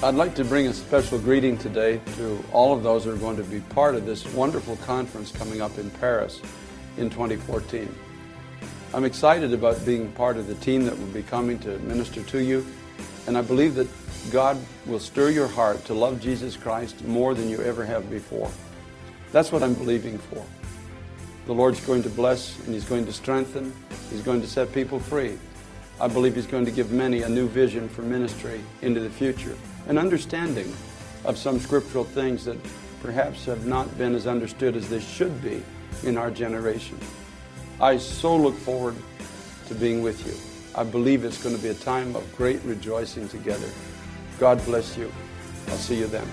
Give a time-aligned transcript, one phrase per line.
[0.00, 3.36] I'd like to bring a special greeting today to all of those who are going
[3.36, 6.40] to be part of this wonderful conference coming up in Paris
[6.98, 7.92] in 2014.
[8.94, 12.38] I'm excited about being part of the team that will be coming to minister to
[12.38, 12.64] you,
[13.26, 13.88] and I believe that
[14.30, 18.52] God will stir your heart to love Jesus Christ more than you ever have before.
[19.32, 20.46] That's what I'm believing for.
[21.46, 23.74] The Lord's going to bless and He's going to strengthen,
[24.10, 25.36] He's going to set people free.
[26.00, 29.56] I believe He's going to give many a new vision for ministry into the future,
[29.88, 30.72] an understanding
[31.24, 32.56] of some scriptural things that
[33.02, 35.62] perhaps have not been as understood as they should be
[36.04, 36.98] in our generation.
[37.80, 38.96] I so look forward
[39.66, 40.34] to being with you.
[40.78, 43.68] I believe it's going to be a time of great rejoicing together.
[44.38, 45.10] God bless you.
[45.68, 46.26] I'll see you then.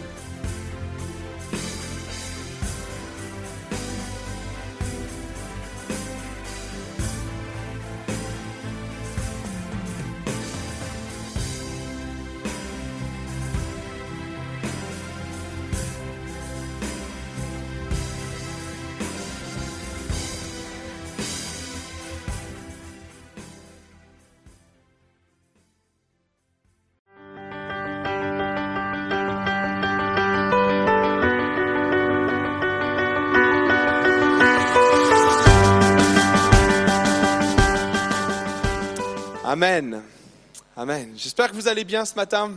[41.26, 42.54] J'espère que vous allez bien ce matin.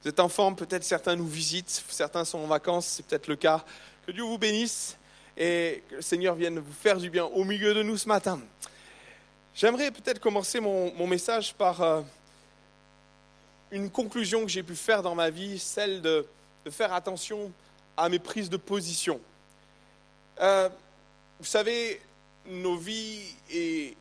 [0.00, 3.34] Vous êtes en forme, peut-être certains nous visitent, certains sont en vacances, c'est peut-être le
[3.34, 3.64] cas.
[4.06, 4.96] Que Dieu vous bénisse
[5.36, 8.40] et que le Seigneur vienne vous faire du bien au milieu de nous ce matin.
[9.56, 12.02] J'aimerais peut-être commencer mon, message par euh,
[13.72, 16.24] une conclusion que j'ai pu faire dans ma vie, celle de,
[16.64, 17.50] de, faire attention
[17.96, 19.20] à mes prises de position.
[20.40, 20.68] Euh,
[21.40, 22.00] vous savez,
[22.46, 23.96] nos vies et,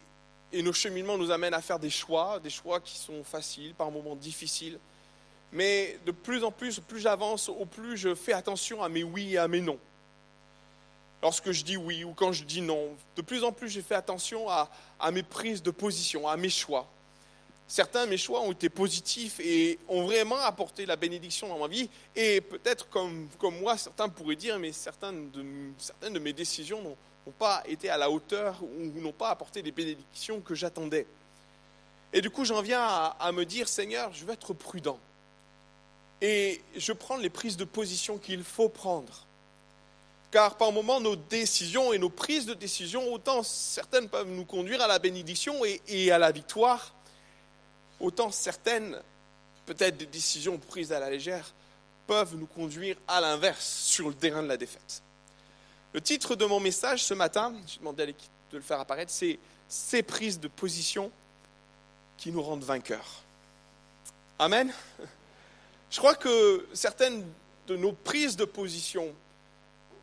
[0.53, 3.91] et nos cheminements nous amènent à faire des choix, des choix qui sont faciles, par
[3.91, 4.79] moments difficiles.
[5.51, 9.33] Mais de plus en plus, plus j'avance, au plus je fais attention à mes oui
[9.33, 9.77] et à mes non.
[11.21, 13.95] Lorsque je dis oui ou quand je dis non, de plus en plus j'ai fait
[13.95, 14.69] attention à,
[15.11, 16.87] mes prises de position, à mes choix.
[17.67, 21.67] Certains de mes choix ont été positifs et ont vraiment apporté la bénédiction dans ma
[21.67, 21.89] vie.
[22.15, 25.45] Et peut-être comme, comme moi, certains pourraient dire, mais certaines de,
[25.77, 29.61] certaines de mes décisions n'ont n'ont pas été à la hauteur ou n'ont pas apporté
[29.61, 31.05] les bénédictions que j'attendais.
[32.13, 34.99] Et du coup, j'en viens à, me dire, Seigneur, je vais être prudent.
[36.21, 39.25] Et je prends les prises de position qu'il faut prendre.
[40.29, 44.81] Car par moments, nos décisions et nos prises de décision, autant certaines peuvent nous conduire
[44.81, 46.93] à la bénédiction et, et à la victoire,
[47.99, 48.97] autant certaines,
[49.65, 51.53] peut-être des décisions prises à la légère,
[52.07, 55.01] peuvent nous conduire à l'inverse sur le terrain de la défaite.
[55.93, 59.11] Le titre de mon message ce matin, j'ai demandé à l'équipe de le faire apparaître,
[59.11, 61.11] c'est Ces prises de position
[62.17, 63.23] qui nous rendent vainqueurs.
[64.39, 64.71] Amen.
[65.89, 67.25] Je crois que certaines
[67.67, 69.13] de nos prises de position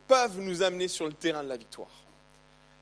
[0.07, 1.89] peuvent nous amener sur le terrain de la victoire.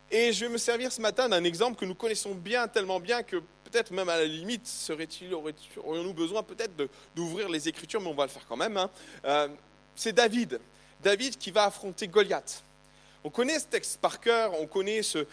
[0.10, 3.24] Et je vais me servir ce matin d'un exemple que nous connaissons bien, tellement bien
[3.24, 6.72] que peut-être même à la limite, serait-il, aurions-nous besoin peut-être
[7.16, 8.78] d'ouvrir les Écritures, mais on va le faire quand même.
[8.78, 8.90] Hein.
[9.26, 9.50] Euh,
[9.96, 10.60] c'est David.
[11.04, 12.64] David qui va affronter Goliath.
[13.28, 15.26] On connaît ce texte par cœur, on connaît ce,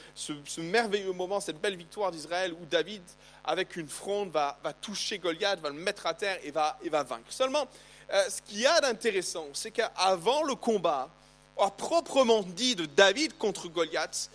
[0.58, 3.04] merveilleux moment, cette belle victoire d'Israël où David,
[3.44, 7.04] avec une fronde, va, toucher Goliath, va le mettre à terre et va, et va
[7.04, 7.30] vaincre.
[7.30, 7.68] Seulement,
[8.12, 11.08] euh, ce qu'il y a d'intéressant, c'est qu'avant le combat,
[11.56, 14.28] à proprement dit de David contre Goliath,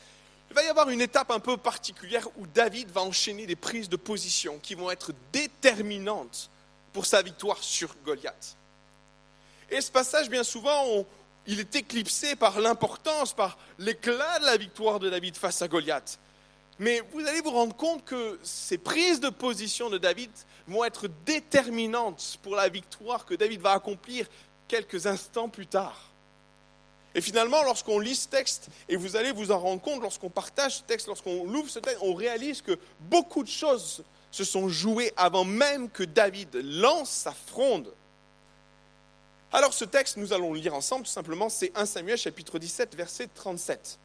[0.50, 3.90] il va y avoir une étape un peu particulière où David va enchaîner des prises
[3.90, 6.50] de position qui vont être déterminantes
[6.94, 8.56] pour sa victoire sur Goliath.
[9.70, 11.06] Et ce passage, bien souvent, on,
[11.48, 16.20] il est éclipsé par l'importance, par l'éclat de la victoire de David face à Goliath.
[16.80, 20.32] Mais vous allez vous rendre compte que ces prises de position de David
[20.68, 24.28] vont être déterminantes pour la victoire que David va accomplir
[24.68, 26.10] quelques instants plus tard.
[27.16, 30.78] Et finalement, lorsqu'on lit ce texte, et vous allez vous en rendre compte, lorsqu'on partage
[30.78, 35.12] ce texte, lorsqu'on l'ouvre ce texte, on réalise que beaucoup de choses se sont jouées
[35.18, 37.92] avant même que David lance sa fronde
[39.52, 42.96] alors ce texte, nous allons le lire ensemble tout simplement, c'est 1 Samuel chapitre 17
[42.96, 43.98] verset 37.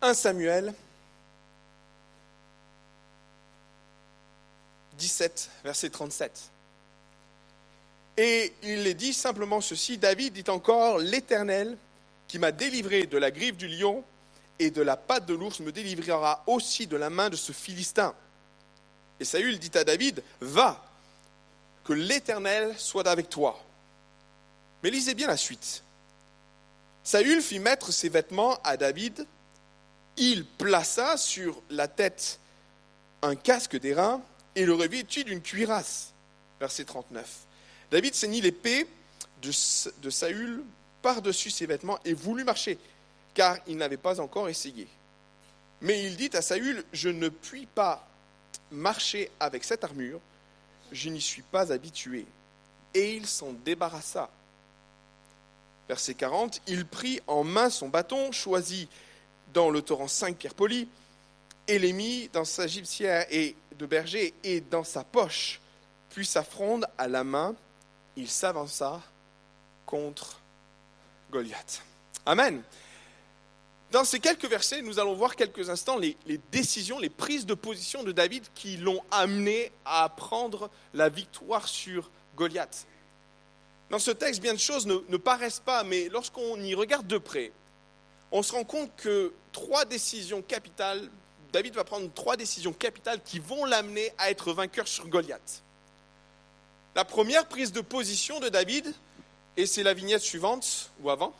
[0.00, 0.74] 1 Samuel
[4.98, 6.50] 17 verset 37.
[8.16, 11.76] Et il est dit simplement ceci, David dit encore, l'Éternel
[12.28, 14.04] qui m'a délivré de la griffe du lion
[14.58, 18.14] et de la patte de l'ours me délivrera aussi de la main de ce Philistin.
[19.20, 20.82] Et Saül dit à David, va,
[21.84, 23.62] que l'Éternel soit avec toi.
[24.82, 25.82] Mais lisez bien la suite.
[27.02, 29.26] Saül fit mettre ses vêtements à David,
[30.16, 32.38] il plaça sur la tête
[33.22, 34.22] un casque d'airain
[34.54, 36.12] et le revêtit d'une cuirasse.
[36.60, 37.26] verset 39.
[37.90, 38.86] David ceignit l'épée
[39.42, 39.50] de,
[40.00, 40.62] de Saül
[41.02, 42.78] par-dessus ses vêtements et voulut marcher,
[43.34, 44.88] car il n'avait pas encore essayé.
[45.82, 48.08] Mais il dit à Saül, je ne puis pas
[48.70, 50.20] marcher avec cette armure,
[50.94, 52.24] je n'y suis pas habitué.
[52.94, 54.30] Et il s'en débarrassa.
[55.88, 58.88] Verset 40, il prit en main son bâton, choisit
[59.52, 60.88] dans le torrent cinq pierres polies,
[61.68, 65.60] et les mit dans sa gibecière et de berger et dans sa poche,
[66.10, 67.54] puis sa fronde à la main,
[68.16, 69.02] il s'avança
[69.84, 70.40] contre
[71.30, 71.82] Goliath.
[72.24, 72.62] Amen.
[73.94, 76.16] Dans ces quelques versets, nous allons voir quelques instants les,
[76.50, 82.10] décisions, les prises de position de David qui l'ont amené à prendre la victoire sur
[82.34, 82.88] Goliath.
[83.90, 87.52] Dans ce texte, bien de choses ne paraissent pas, mais lorsqu'on y regarde de près,
[88.32, 91.08] on se rend compte que trois décisions capitales,
[91.52, 95.62] David va prendre trois décisions capitales qui vont l'amener à être vainqueur sur Goliath.
[96.96, 98.92] La première prise de position de David,
[99.56, 101.32] et c'est la vignette suivante, ou avant,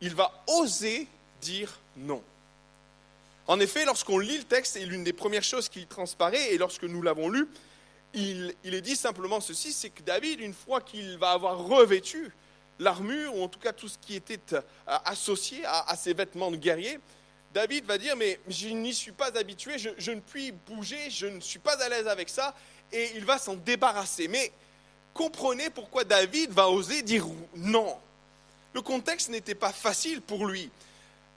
[0.00, 1.06] il va oser
[1.42, 2.22] dire non.
[3.46, 6.84] En effet, lorsqu'on lit le texte, et l'une des premières choses qui transparaît, et lorsque
[6.84, 7.48] nous l'avons lu,
[8.14, 12.30] il, est dit simplement ceci, c'est que David, une fois qu'il va avoir revêtu
[12.78, 14.40] l'armure, ou en tout cas tout ce qui était
[14.86, 16.98] associé à, ses vêtements de guerrier,
[17.52, 21.40] David va dire, mais je n'y suis pas habitué, je, ne puis bouger, je ne
[21.40, 22.54] suis pas à l'aise avec ça,
[22.92, 24.28] et il va s'en débarrasser.
[24.28, 24.52] Mais
[25.12, 27.96] comprenez pourquoi David va oser dire non.
[28.72, 30.70] Le contexte n'était pas facile pour lui.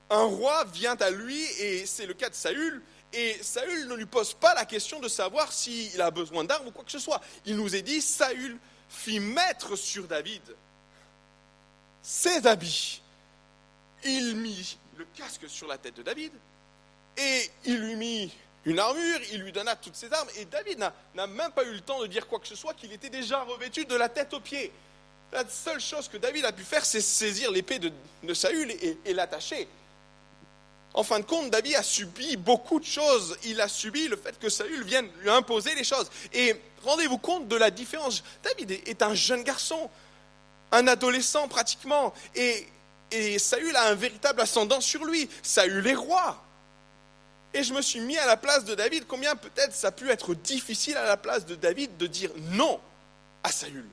[0.09, 2.81] Un roi vient à lui, et c'est le cas de Saül,
[3.11, 6.71] et Saül ne lui pose pas la question de savoir s'il a besoin d'armes ou
[6.71, 7.21] quoi que ce soit.
[7.45, 8.57] Il nous est dit, Saül
[8.89, 10.41] fit mettre sur David
[12.03, 13.01] ses habits.
[14.03, 16.31] Il mit le casque sur la tête de David,
[17.17, 18.31] et il lui mit
[18.65, 20.79] une armure, il lui donna toutes ses armes, et David
[21.15, 23.41] n'a même pas eu le temps de dire quoi que ce soit, qu'il était déjà
[23.41, 24.71] revêtu de la tête aux pieds.
[25.31, 29.67] La seule chose que David a pu faire, c'est saisir l'épée de, Saül et l'attacher.
[30.95, 33.37] En fin de compte, David a subi beaucoup de choses.
[33.43, 36.09] Il a subi le fait que Saül vienne lui imposer les choses.
[36.33, 38.23] Et rendez-vous compte de la différence.
[38.41, 39.89] David est un jeune garçon,
[40.71, 42.65] un adolescent pratiquement, et,
[43.37, 45.29] Saül a un véritable ascendant sur lui.
[45.43, 46.41] Saül est roi.
[47.53, 49.05] Et je me suis mis à la place de David.
[49.05, 52.79] Combien peut-être ça a pu être difficile à la place de David de dire non
[53.43, 53.85] à Saül?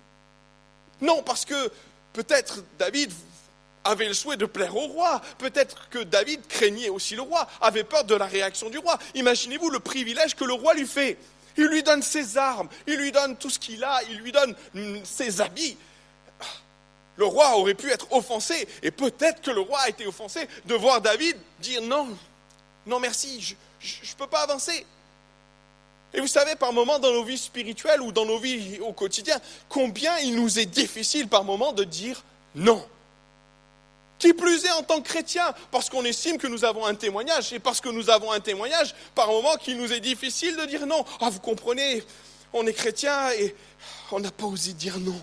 [1.01, 1.73] Non, parce que
[2.13, 3.13] peut-être David
[3.85, 5.21] avait le souhait de plaire au roi.
[5.39, 8.99] Peut-être que David craignait aussi le roi, avait peur de la réaction du roi.
[9.15, 11.19] Imaginez-vous le privilège que le roi lui fait.
[11.57, 14.55] Il lui donne ses armes, il lui donne tout ce qu'il a, il lui donne
[15.05, 15.77] ses habits.
[17.17, 20.75] Le roi aurait pu être offensé, et peut-être que le roi a été offensé de
[20.75, 22.09] voir David dire non,
[22.87, 24.87] non merci, je ne peux pas avancer.
[26.15, 29.39] Et vous savez, par moments dans nos vies spirituelles ou dans nos vies au quotidien,
[29.69, 32.23] combien il nous est difficile par moments de dire
[32.55, 32.87] non.
[34.23, 37.53] Qui plus est en tant que chrétien, parce qu'on estime que nous avons un témoignage,
[37.53, 40.87] et parce que nous avons un témoignage, par moments qu'il nous est difficile de dire
[40.87, 41.05] non.
[41.21, 42.05] Ah, vous comprenez,
[42.53, 43.53] on est chrétien et
[44.13, 45.21] on n'a pas osé dire non.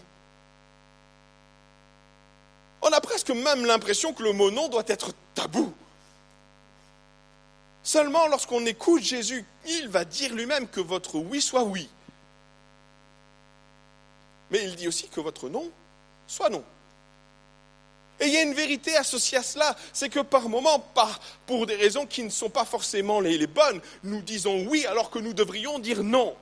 [2.82, 5.74] On a presque même l'impression que le mot non doit être tabou.
[7.82, 11.88] Seulement lorsqu'on écoute Jésus, il va dire lui-même que votre oui soit oui.
[14.52, 15.72] Mais il dit aussi que votre non
[16.28, 16.66] soit non.
[18.20, 20.86] Et il y a une vérité associée à cela, c'est que par moments,
[21.46, 25.10] pour des raisons qui ne sont pas forcément les, les, bonnes, nous disons oui alors
[25.10, 26.36] que nous devrions dire non.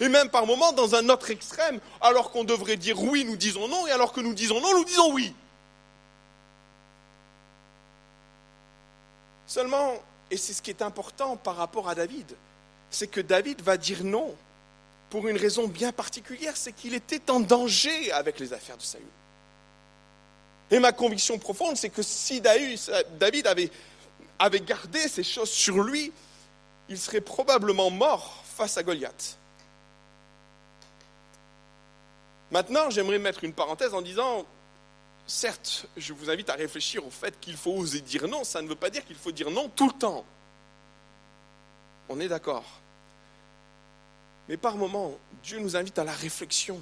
[0.00, 3.68] Et même par moments, dans un autre extrême, alors qu'on devrait dire oui, nous disons
[3.68, 5.32] non, et alors que nous disons non, nous disons oui.
[9.46, 9.94] Seulement,
[10.30, 12.34] et c'est ce qui est important par rapport à David,
[12.90, 14.34] c'est que David va dire non
[15.08, 19.04] pour une raison bien particulière, c'est qu'il était en danger avec les affaires de Saül.
[20.72, 26.10] Et ma conviction profonde, c'est que si David avait, gardé ces choses sur lui,
[26.88, 29.36] il serait probablement mort face à Goliath.
[32.50, 34.46] Maintenant, j'aimerais mettre une parenthèse en disant,
[35.26, 38.68] certes, je vous invite à réfléchir au fait qu'il faut oser dire non, ça ne
[38.68, 40.24] veut pas dire qu'il faut dire non tout le temps.
[42.08, 42.64] On est d'accord.
[44.48, 46.80] Mais par moments, Dieu nous invite à la réflexion.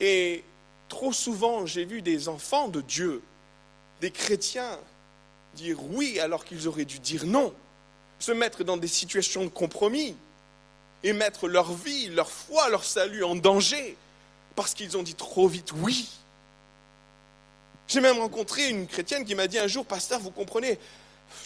[0.00, 0.44] Et
[0.90, 3.22] trop souvent, j'ai vu des enfants de Dieu,
[4.02, 4.78] des chrétiens,
[5.54, 7.54] dire oui alors qu'ils auraient dû dire non,
[8.18, 10.14] se mettre dans des situations de compromis
[11.02, 13.96] et mettre leur vie, leur foi, leur salut en danger
[14.54, 16.10] parce qu'ils ont dit trop vite oui.
[17.88, 20.78] J'ai même rencontré une chrétienne qui m'a dit un jour, pasteur, vous comprenez,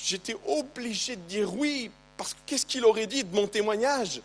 [0.03, 4.21] j'étais obligé de dire oui, parce que qu'est-ce qu'il aurait dit de mon témoignage?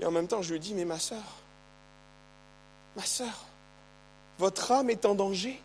[0.00, 1.22] Et en même temps, je lui dis, mais ma sœur,
[2.96, 3.46] ma sœur,
[4.38, 5.60] votre âme est en danger.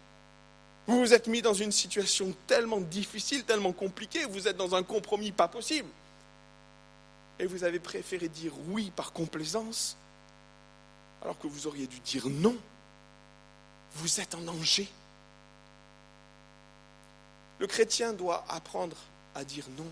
[0.88, 4.84] Vous vous êtes mis dans une situation tellement difficile, tellement compliquée, vous êtes dans un
[4.84, 5.90] compromis pas possible.
[7.40, 9.98] Et vous avez préféré dire oui par complaisance,
[11.22, 12.56] alors que vous auriez dû dire non.
[13.94, 14.88] Vous êtes en danger.
[17.60, 18.98] Le chrétien doit apprendre
[19.36, 19.92] à dire non.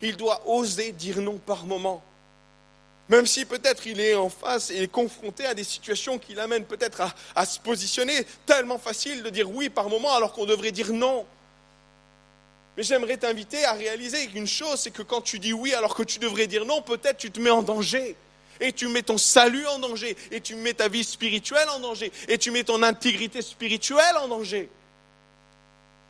[0.00, 2.02] Il doit oser dire non par moment.
[3.08, 7.02] Même si peut-être il est en face et confronté à des situations qui l'amènent peut-être
[7.02, 10.92] à, à, se positionner, tellement facile de dire oui par moment alors qu'on devrait dire
[10.92, 11.26] non.
[12.76, 16.02] Mais j'aimerais t'inviter à réaliser qu'une chose, c'est que quand tu dis oui alors que
[16.02, 18.16] tu devrais dire non, peut-être tu te mets en danger.
[18.60, 22.12] Et tu mets ton salut en danger, et tu mets ta vie spirituelle en danger,
[22.28, 24.68] et tu mets ton intégrité spirituelle en danger.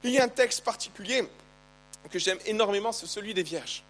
[0.02, 1.24] Il y a un texte particulier
[2.10, 3.82] que j'aime énormément, c'est celui des vierges.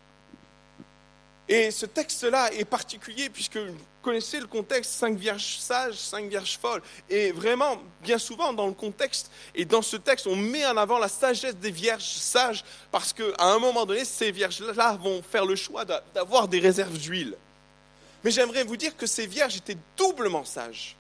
[1.48, 6.58] Et ce texte-là est particulier puisque vous connaissez le contexte, cinq vierges sages, cinq vierges
[6.58, 6.80] folles.
[7.10, 10.98] Et vraiment, bien souvent, dans le contexte et dans ce texte, on met en avant
[10.98, 15.56] la sagesse des vierges sages parce qu'à un moment donné, ces vierges-là vont faire le
[15.56, 17.36] choix d'avoir des réserves d'huile.
[18.22, 20.96] Mais j'aimerais vous dire que ces vierges étaient doublement sages.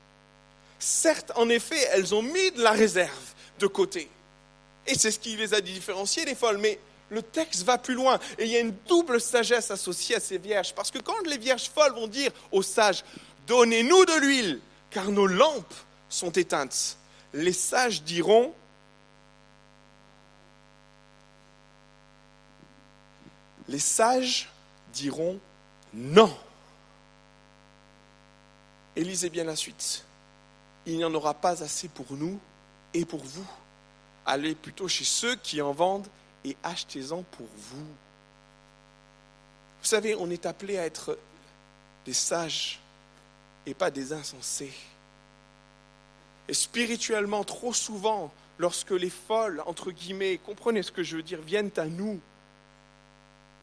[0.78, 4.10] Certes, en effet, elles ont mis de la réserve de côté.
[4.86, 6.58] Et c'est ce qui les a différenciées des folles.
[6.58, 6.78] Mais
[7.10, 8.18] le texte va plus loin.
[8.38, 10.74] Et il y a une double sagesse associée à ces vierges.
[10.74, 13.04] Parce que quand les vierges folles vont dire aux sages,
[13.46, 15.74] donnez-nous de l'huile, car nos lampes
[16.08, 16.96] sont éteintes,
[17.32, 18.54] les sages diront,
[23.68, 24.48] les sages
[24.92, 25.38] diront
[25.92, 26.34] non.
[28.96, 30.04] Et lisez bien la suite.
[30.86, 32.38] Il n'y en aura pas assez pour nous
[32.92, 33.46] et pour vous.
[34.26, 36.06] Allez plutôt chez ceux qui en vendent
[36.44, 37.86] et achetez-en pour vous.
[39.80, 41.18] Vous savez, on est appelé à être
[42.04, 42.80] des sages
[43.66, 44.72] et pas des insensés.
[46.48, 51.40] Et spirituellement, trop souvent, lorsque les folles, entre guillemets, comprenez ce que je veux dire,
[51.40, 52.20] viennent à nous,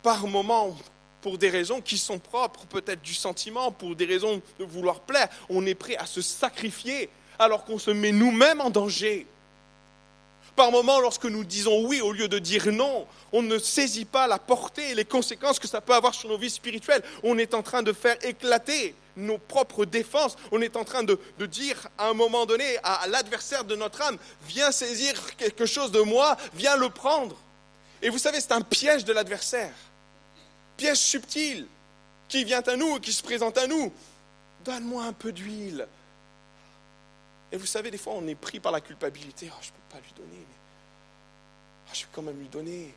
[0.02, 0.76] par moments,
[1.22, 5.30] pour des raisons qui sont propres, peut-être du sentiment, pour des raisons de vouloir plaire,
[5.50, 9.28] on est prêt à se sacrifier alors qu'on se met nous-mêmes en danger.
[10.62, 14.38] Par lorsque nous disons oui au lieu de dire non, on ne saisit pas la
[14.38, 17.02] portée et les conséquences que ça peut avoir sur nos vies spirituelles.
[17.24, 20.36] On est en train de faire éclater nos propres défenses.
[20.52, 24.20] On est en train de, dire à un moment donné à, l'adversaire de notre âme,
[24.48, 27.36] viens saisir quelque chose de moi, viens le prendre.
[28.04, 29.74] Et vous savez, c'est un piège de l'adversaire.
[30.78, 31.66] Piège subtil
[32.30, 33.92] qui vient à nous, qui se présente à nous.
[34.64, 35.88] Donne-moi un peu d'huile.
[37.52, 39.50] Et vous savez, des fois, on est pris par la culpabilité.
[39.52, 42.94] Oh, je pas lui donner, mais oh, je vais quand même lui donner.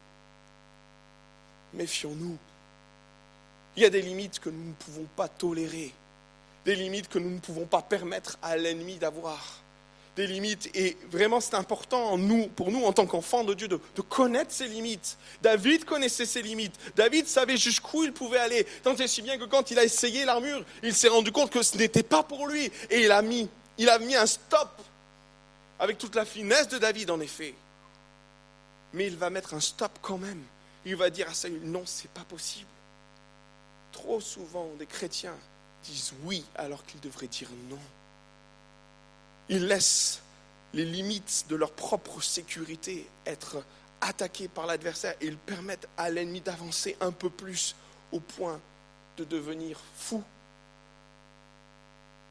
[1.72, 2.38] Méfions-nous.
[3.76, 5.92] Il y a des limites que nous ne pouvons pas tolérer,
[6.64, 9.42] des limites que nous ne pouvons pas permettre à l'ennemi d'avoir,
[10.14, 10.70] des limites.
[10.74, 14.68] Et vraiment, c'est important nous, pour nous, en tant qu'enfants de Dieu, de, connaître ces
[14.68, 15.18] limites.
[15.42, 16.78] David connaissait ses limites.
[16.94, 18.64] David savait jusqu'où il pouvait aller.
[18.84, 21.64] Tant et si bien que quand il a essayé l'armure, il s'est rendu compte que
[21.64, 22.70] ce n'était pas pour lui.
[22.90, 24.70] Et il a mis il a mis un stop
[25.78, 27.54] avec toute la finesse de David, en effet.
[28.92, 30.42] Mais il va mettre un stop quand même.
[30.84, 32.68] Il va dire à Saül, non, c'est pas possible.
[33.92, 35.36] Trop souvent, des chrétiens
[35.84, 37.78] disent oui alors qu'ils devraient dire non.
[39.48, 40.20] Ils laissent
[40.72, 43.62] les limites de leur propre sécurité être
[44.00, 47.76] attaquées par l'adversaire et ils permettent à l'ennemi d'avancer un peu plus
[48.12, 48.60] au point
[49.16, 50.22] de devenir fou.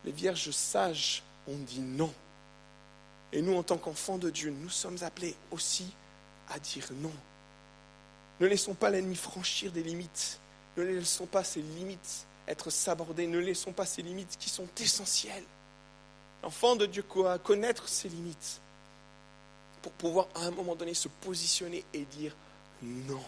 [0.06, 2.14] Les vierges sages on dit non.
[3.34, 5.92] Et nous, en tant qu'enfants de Dieu, nous sommes appelés aussi
[6.50, 7.12] à dire non.
[8.40, 10.40] Ne laissons pas l'ennemi franchir des limites.
[10.78, 13.26] Ne laissons pas ces limites être sabordées.
[13.26, 15.44] Ne laissons pas ces limites qui sont essentielles.
[16.44, 18.62] L'enfant de Dieu doit connaître ses limites
[19.82, 22.36] pour pouvoir à un moment donné se positionner et dire
[22.84, 23.24] non.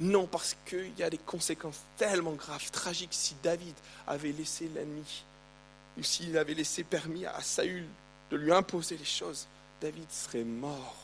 [0.00, 3.74] Non, parce qu'il y a des conséquences tellement graves, tragiques si David
[4.06, 5.24] avait laissé l'ennemi
[5.98, 7.86] ou s'il avait laissé permis à Saül
[8.30, 9.46] de lui imposer les choses,
[9.80, 10.96] David serait mort.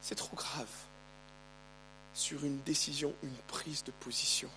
[0.00, 0.68] C'est trop grave
[2.14, 4.50] sur une décision, une prise de position.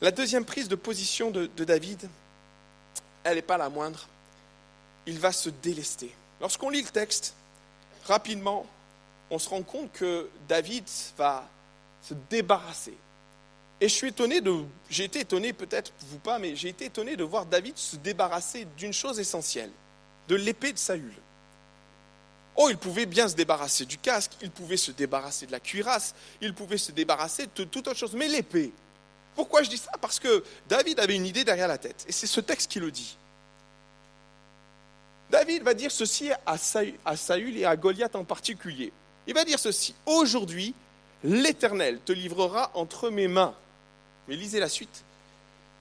[0.00, 2.08] La deuxième prise de position de, David,
[3.22, 4.08] elle n'est pas la moindre.
[5.06, 6.12] Il va se délester.
[6.40, 7.34] Lorsqu'on lit le texte,
[8.04, 8.66] rapidement,
[9.30, 10.84] on se rend compte que David
[11.16, 11.48] va
[12.02, 12.96] se débarrasser
[13.82, 17.16] et je suis étonné de, j'ai été étonné peut-être vous pas, mais j'ai été étonné
[17.16, 19.72] de voir David se débarrasser d'une chose essentielle,
[20.28, 21.12] de l'épée de Saül.
[22.54, 26.14] Oh, il pouvait bien se débarrasser du casque, il pouvait se débarrasser de la cuirasse,
[26.40, 28.72] il pouvait se débarrasser de toute autre chose, mais l'épée.
[29.34, 29.90] Pourquoi je dis ça?
[30.00, 32.04] Parce que David avait une idée derrière la tête.
[32.06, 33.16] Et c'est ce texte qui le dit.
[35.28, 36.56] David va dire ceci à
[37.16, 38.92] Saül et à Goliath en particulier.
[39.26, 39.92] Il va dire ceci.
[40.06, 40.72] Aujourd'hui,
[41.24, 43.56] l'Éternel te livrera entre mes mains.
[44.28, 45.04] Mais lisez la suite.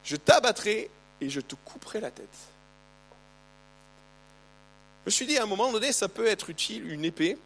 [0.04, 2.28] Je t'abattrai et je te couperai la tête.
[5.04, 7.38] Je me suis dit à un moment donné, ça peut être utile, une épée,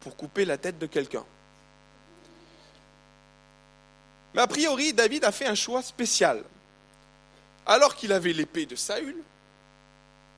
[0.00, 1.24] pour couper la tête de quelqu'un.
[4.34, 6.44] Mais a priori, David a fait un choix spécial.
[7.64, 9.16] Alors qu'il avait l'épée de Saül,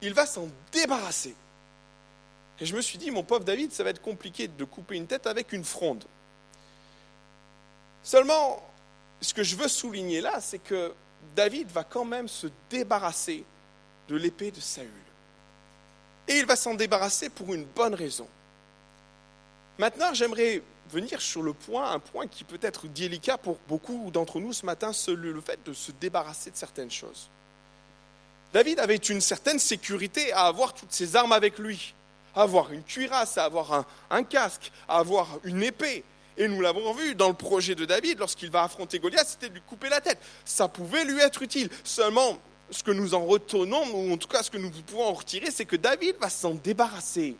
[0.00, 1.34] il va s'en débarrasser.
[2.60, 5.06] Et je me suis dit, mon pauvre David, ça va être compliqué de couper une
[5.06, 6.04] tête avec une fronde.
[8.02, 8.67] Seulement,
[9.20, 10.92] ce que je veux souligner là, c'est que
[11.34, 13.44] David va quand même se débarrasser
[14.08, 14.88] de l'épée de Saül.
[16.26, 18.28] Et il va s'en débarrasser pour une bonne raison.
[19.78, 24.40] Maintenant, j'aimerais venir sur le point, un point qui peut être délicat pour beaucoup d'entre
[24.40, 27.28] nous ce matin, le fait de se débarrasser de certaines choses.
[28.52, 31.94] David avait une certaine sécurité à avoir toutes ses armes avec lui,
[32.34, 36.02] à avoir une cuirasse, à avoir un, un casque, à avoir une épée.
[36.38, 39.54] Et nous l'avons vu dans le projet de David, lorsqu'il va affronter Goliath, c'était de
[39.54, 40.18] lui couper la tête.
[40.44, 41.68] Ça pouvait lui être utile.
[41.82, 42.38] Seulement,
[42.70, 45.50] ce que nous en retenons, ou en tout cas ce que nous pouvons en retirer,
[45.50, 47.36] c'est que David va s'en débarrasser.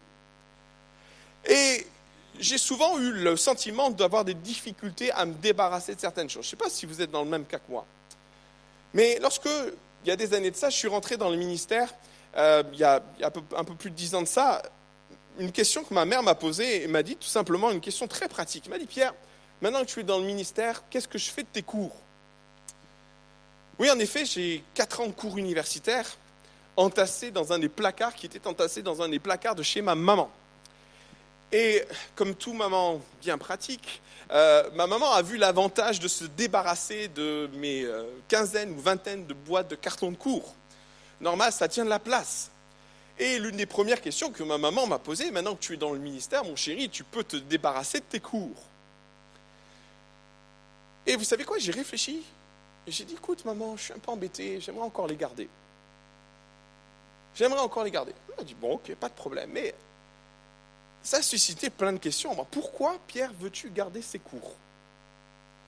[1.49, 1.87] Et
[2.41, 6.43] j'ai souvent eu le sentiment d'avoir des difficultés à me débarrasser de certaines choses.
[6.43, 7.87] Je ne sais pas si vous êtes dans le même cas que moi.
[8.95, 9.49] Mais lorsque,
[10.05, 11.95] il y a des années de ça, je suis rentré dans le ministère,
[12.37, 14.63] euh, il y a, un, peu, un peu plus de dix ans de ça,
[15.39, 18.29] une question que ma mère m'a posée et m'a dit tout simplement une question très
[18.29, 18.65] pratique.
[18.67, 19.15] Elle m'a dit, Pierre,
[19.61, 21.97] maintenant que tu es dans le ministère, qu'est-ce que je fais de tes cours?
[23.79, 26.17] Oui, en effet, j'ai quatre ans de cours universitaires
[26.77, 29.95] entassés dans un des placards qui était entassé dans un des placards de chez ma
[29.95, 30.31] maman.
[31.53, 31.83] Et
[32.15, 37.49] comme tout maman bien pratique, euh, ma maman a vu l'avantage de se débarrasser de
[37.55, 40.55] mes euh, quinzaines ou vingtaines de boîtes de cartons de cours.
[41.21, 42.51] Normal, ça tient de la place.
[43.19, 45.93] Et l'une des premières questions que ma maman m'a posées, maintenant que tu es dans
[45.93, 48.63] le ministère, mon chéri, tu peux te débarrasser de tes cours.
[51.07, 52.23] Et vous savez quoi, j'ai réfléchi.
[52.87, 55.49] Et j'ai dit, écoute maman, je suis un peu embêté, j'aimerais encore les garder.
[57.35, 58.13] J'aimerais encore les garder.
[58.29, 59.51] Elle m'a dit, bon, ok, pas de problème.
[59.53, 59.75] Mais
[61.03, 62.35] ça a suscité plein de questions.
[62.51, 64.55] Pourquoi, Pierre, veux-tu garder ces cours?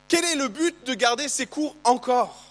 [0.09, 2.50] Quel est le but de garder ces cours encore?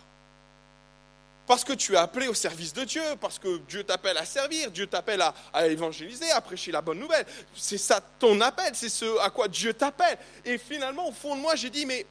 [1.50, 4.70] Parce que tu es appelé au service de Dieu, parce que Dieu t'appelle à servir,
[4.70, 5.20] Dieu t'appelle
[5.52, 7.26] à, évangéliser, à prêcher la bonne nouvelle.
[7.56, 10.20] C'est ça ton appel, c'est ce à quoi Dieu t'appelle.
[10.46, 12.06] Et finalement, au fond de moi, j'ai dit, mais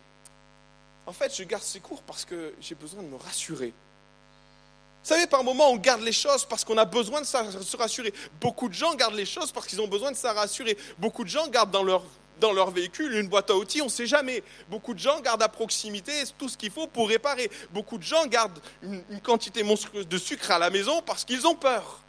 [1.07, 3.69] en fait, je garde ces cours parce que j'ai besoin de me rassurer.
[3.69, 8.13] Vous savez, par moments, on garde les choses parce qu'on a besoin de se rassurer.
[8.41, 10.77] Beaucoup de gens gardent les choses parce qu'ils ont besoin de se rassurer.
[10.99, 12.03] Beaucoup de gens gardent dans leur,
[12.41, 14.43] dans leur véhicule une boîte à outils, on ne sait jamais.
[14.69, 17.51] Beaucoup de gens gardent à proximité tout ce qu'il faut pour réparer.
[17.71, 21.55] Beaucoup de gens gardent une quantité monstrueuse de sucre à la maison parce qu'ils ont
[21.55, 22.01] peur.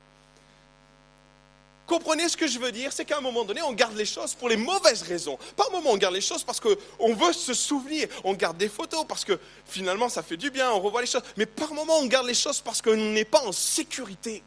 [1.90, 2.94] Comprenez ce que je veux dire?
[2.94, 5.40] C'est qu'à un moment donné, on garde les choses pour les mauvaises raisons.
[5.56, 8.08] Par moment, on garde les choses parce qu'on veut se souvenir.
[8.24, 11.24] On garde des photos parce que finalement, ça fait du bien, on revoit les choses.
[11.36, 14.44] Mais par moment, on garde les choses parce qu'on n'est pas en sécurité.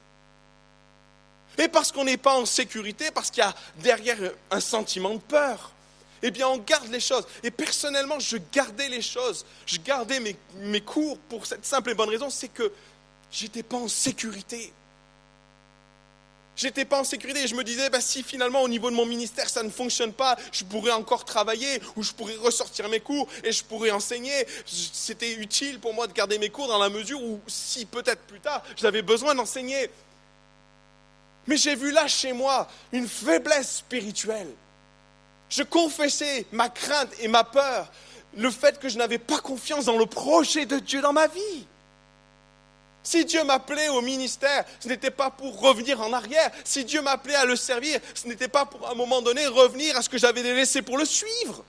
[1.59, 4.19] Et parce qu'on n'est pas en sécurité, parce qu'il y a derrière
[4.51, 5.73] un sentiment de peur.
[6.23, 7.27] Eh bien, on garde les choses.
[7.43, 9.45] Et personnellement, je gardais les choses.
[9.67, 12.73] Je gardais mes, cours pour cette simple et bonne raison, c'est que
[13.31, 14.73] j'étais pas en sécurité.
[16.55, 19.07] J'étais pas en sécurité et je me disais, bah, si finalement au niveau de mon
[19.07, 23.27] ministère ça ne fonctionne pas, je pourrais encore travailler ou je pourrais ressortir mes cours
[23.43, 24.47] et je pourrais enseigner.
[24.67, 28.41] C'était utile pour moi de garder mes cours dans la mesure où si peut-être plus
[28.41, 29.89] tard j'avais besoin d'enseigner.
[31.47, 34.53] Mais j'ai vu là chez moi une faiblesse spirituelle.
[35.49, 37.91] Je confessais ma crainte et ma peur,
[38.37, 41.67] le fait que je n'avais pas confiance dans le projet de Dieu dans ma vie.
[43.03, 46.51] Si Dieu m'appelait au ministère, ce n'était pas pour revenir en arrière.
[46.65, 49.97] Si Dieu m'appelait à le servir, ce n'était pas pour à un moment donné revenir
[49.97, 51.65] à ce que j'avais laissé pour le suivre.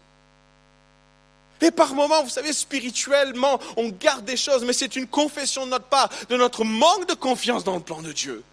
[1.64, 5.72] Et par moments, vous savez, spirituellement, on garde des choses, mais c'est une confession de
[5.72, 8.44] notre part, de notre manque de confiance dans le plan de Dieu.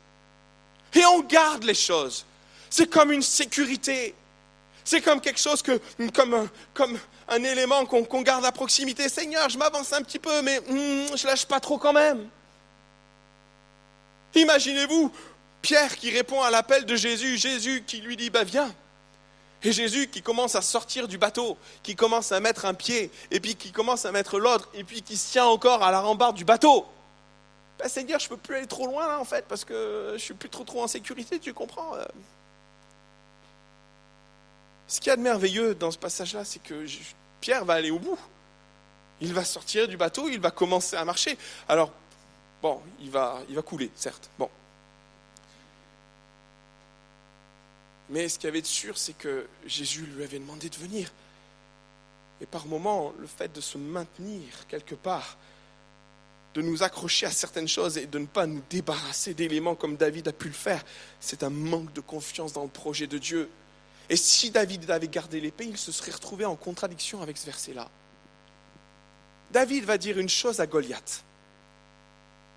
[0.94, 2.24] Et on garde les choses.
[2.68, 4.14] C'est comme une sécurité.
[4.84, 5.80] C'est comme quelque chose que,
[6.12, 6.48] comme
[7.28, 9.08] un, élément qu'on garde à proximité.
[9.08, 12.28] Seigneur, je m'avance un petit peu, mais hmm, je lâche pas trop quand même.
[14.34, 15.12] Imaginez-vous
[15.62, 18.72] Pierre qui répond à l'appel de Jésus, Jésus qui lui dit, bah viens.
[19.62, 23.40] Et Jésus qui commence à sortir du bateau, qui commence à mettre un pied, et
[23.40, 26.36] puis qui commence à mettre l'autre, et puis qui se tient encore à la rambarde
[26.36, 26.86] du bateau.
[27.80, 30.22] Ben, Seigneur, je ne peux plus aller trop loin là en fait, parce que je
[30.22, 32.04] suis plus trop trop en sécurité, tu comprends euh.
[34.86, 36.84] Ce qu'il y a de merveilleux dans ce passage-là, c'est que
[37.40, 38.18] Pierre va aller au bout.
[39.22, 41.38] Il va sortir du bateau, il va commencer à marcher.
[41.68, 41.92] Alors,
[42.60, 44.28] bon, il va, il va couler, certes.
[44.38, 44.50] Bon.
[48.10, 51.12] Mais ce qu'il y avait de sûr, c'est que Jésus lui avait demandé de venir.
[52.40, 55.36] Et par moments, le fait de se maintenir quelque part,
[56.54, 60.28] de nous accrocher à certaines choses et de ne pas nous débarrasser d'éléments comme David
[60.28, 60.84] a pu le faire,
[61.20, 63.48] c'est un manque de confiance dans le projet de Dieu.
[64.08, 67.88] Et si David avait gardé l'épée, il se serait retrouvé en contradiction avec ce verset-là.
[69.52, 71.22] David va dire une chose à Goliath.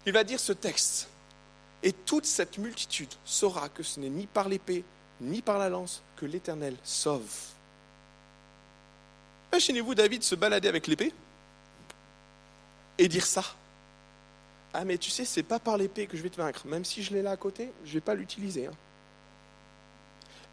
[0.06, 1.08] Il va dire ce texte.
[1.84, 4.84] Et toute cette multitude saura que ce n'est ni par l'épée,
[5.22, 7.22] ni par la lance que l'Éternel sauve.
[9.52, 11.14] Imaginez-vous David se balader avec l'épée
[12.98, 13.44] et dire ça.
[14.74, 16.66] Ah mais tu sais, c'est pas par l'épée que je vais te vaincre.
[16.66, 18.68] Même si je l'ai là à côté, je vais pas l'utiliser.
[18.68, 18.74] Hein.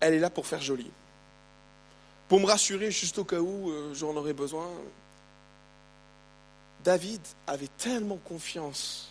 [0.01, 0.91] Elle est là pour faire joli.
[2.29, 4.69] Pour me rassurer juste au cas où euh, j'en aurais besoin.
[6.85, 9.10] David avait tellement confiance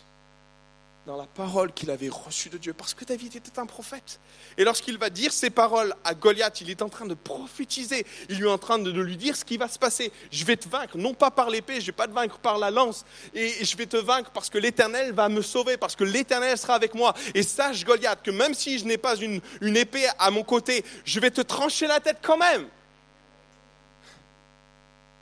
[1.10, 4.20] dans la parole qu'il avait reçue de Dieu, parce que David était un prophète.
[4.56, 8.40] Et lorsqu'il va dire ces paroles à Goliath, il est en train de prophétiser, il
[8.40, 10.12] est en train de lui dire ce qui va se passer.
[10.30, 12.70] Je vais te vaincre, non pas par l'épée, je vais pas te vaincre par la
[12.70, 16.56] lance, et je vais te vaincre parce que l'Éternel va me sauver, parce que l'Éternel
[16.56, 17.12] sera avec moi.
[17.34, 19.40] Et sache, Goliath, que même si je n'ai pas une,
[19.76, 22.68] épée à mon côté, je vais te trancher la tête quand même.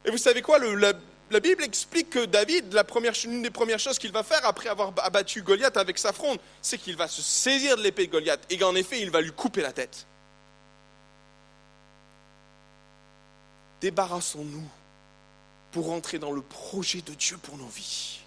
[0.05, 0.92] Et vous savez quoi, le,
[1.31, 4.93] Bible explique que David, la première, une des premières choses qu'il va faire après avoir
[5.03, 8.57] abattu Goliath avec sa fronde, c'est qu'il va se saisir de l'épée de Goliath et
[8.57, 10.07] qu'en effet, il va lui couper la tête.
[13.81, 14.69] Débarrassons-nous
[15.71, 18.21] pour entrer dans le projet de Dieu pour nos vies.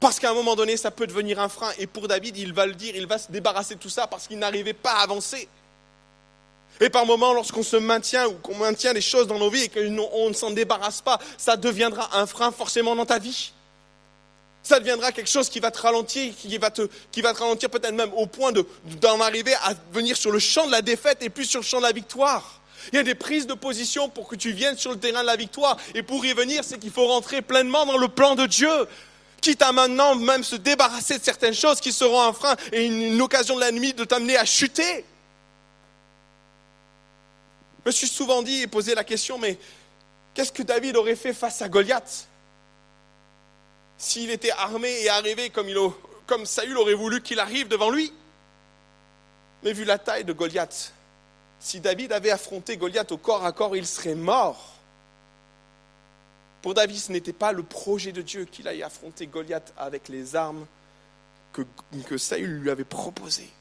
[0.00, 1.70] Parce qu'à un moment donné, ça peut devenir un frein.
[1.78, 4.26] Et pour David, il va le dire, il va se débarrasser de tout ça parce
[4.26, 5.48] qu'il n'arrivait pas à avancer.
[6.80, 9.68] Et par moments, lorsqu'on se maintient ou qu'on maintient les choses dans nos vies et
[9.68, 13.52] qu'on ne s'en débarrasse pas, ça deviendra un frein forcément dans ta vie.
[14.62, 17.70] Ça deviendra quelque chose qui va te ralentir, qui va te, qui va te ralentir
[17.70, 21.30] peut-être même au point d'en arriver à venir sur le champ de la défaite et
[21.30, 22.60] plus sur le champ de la victoire.
[22.92, 25.26] Il y a des prises de position pour que tu viennes sur le terrain de
[25.26, 25.76] la victoire.
[25.94, 28.70] Et pour y venir, c'est qu'il faut rentrer pleinement dans le plan de Dieu.
[29.40, 33.00] Quitte à maintenant même se débarrasser de certaines choses qui seront un frein et une,
[33.00, 35.04] une occasion de l'ennemi de t'amener à chuter.
[37.86, 39.56] Je me suis souvent dit et posé la question, mais
[40.34, 42.26] qu'est-ce que David aurait fait face à Goliath?
[43.96, 48.12] S'il était armé et arrivé comme, Saül aurait voulu qu'il arrive devant lui
[49.62, 50.92] Mais vu la taille de Goliath,
[51.60, 54.74] si David avait affronté Goliath au corps à corps, il serait mort.
[56.62, 60.34] Pour David, ce n'était pas le projet de Dieu qu'il aille affronter Goliath avec les
[60.34, 60.66] armes
[61.52, 63.52] que Saül lui avait proposées.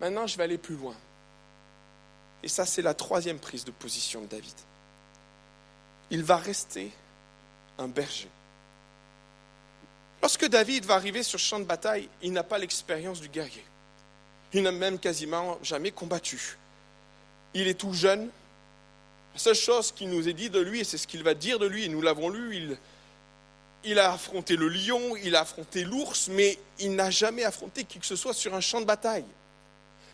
[0.00, 0.94] Maintenant, je vais aller plus loin.
[2.42, 4.54] Et ça, c'est la troisième prise de position de David.
[6.10, 6.90] Il va rester
[7.78, 8.28] un berger.
[10.22, 13.64] Lorsque David va arriver sur le champ de bataille, il n'a pas l'expérience du guerrier.
[14.52, 16.58] Il n'a même quasiment jamais combattu.
[17.54, 18.30] Il est tout jeune.
[19.34, 21.58] La seule chose qui nous est dit de lui, et c'est ce qu'il va dire
[21.58, 22.78] de lui, et nous l'avons lu, il,
[23.84, 27.98] il a affronté le lion, il a affronté l'ours, mais il n'a jamais affronté qui
[27.98, 29.24] que ce soit sur un champ de bataille.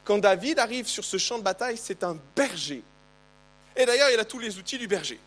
[0.06, 2.82] Quand David arrive sur ce champ de bataille, c'est un berger.
[3.74, 5.18] Et d'ailleurs, il a tous les outils du berger.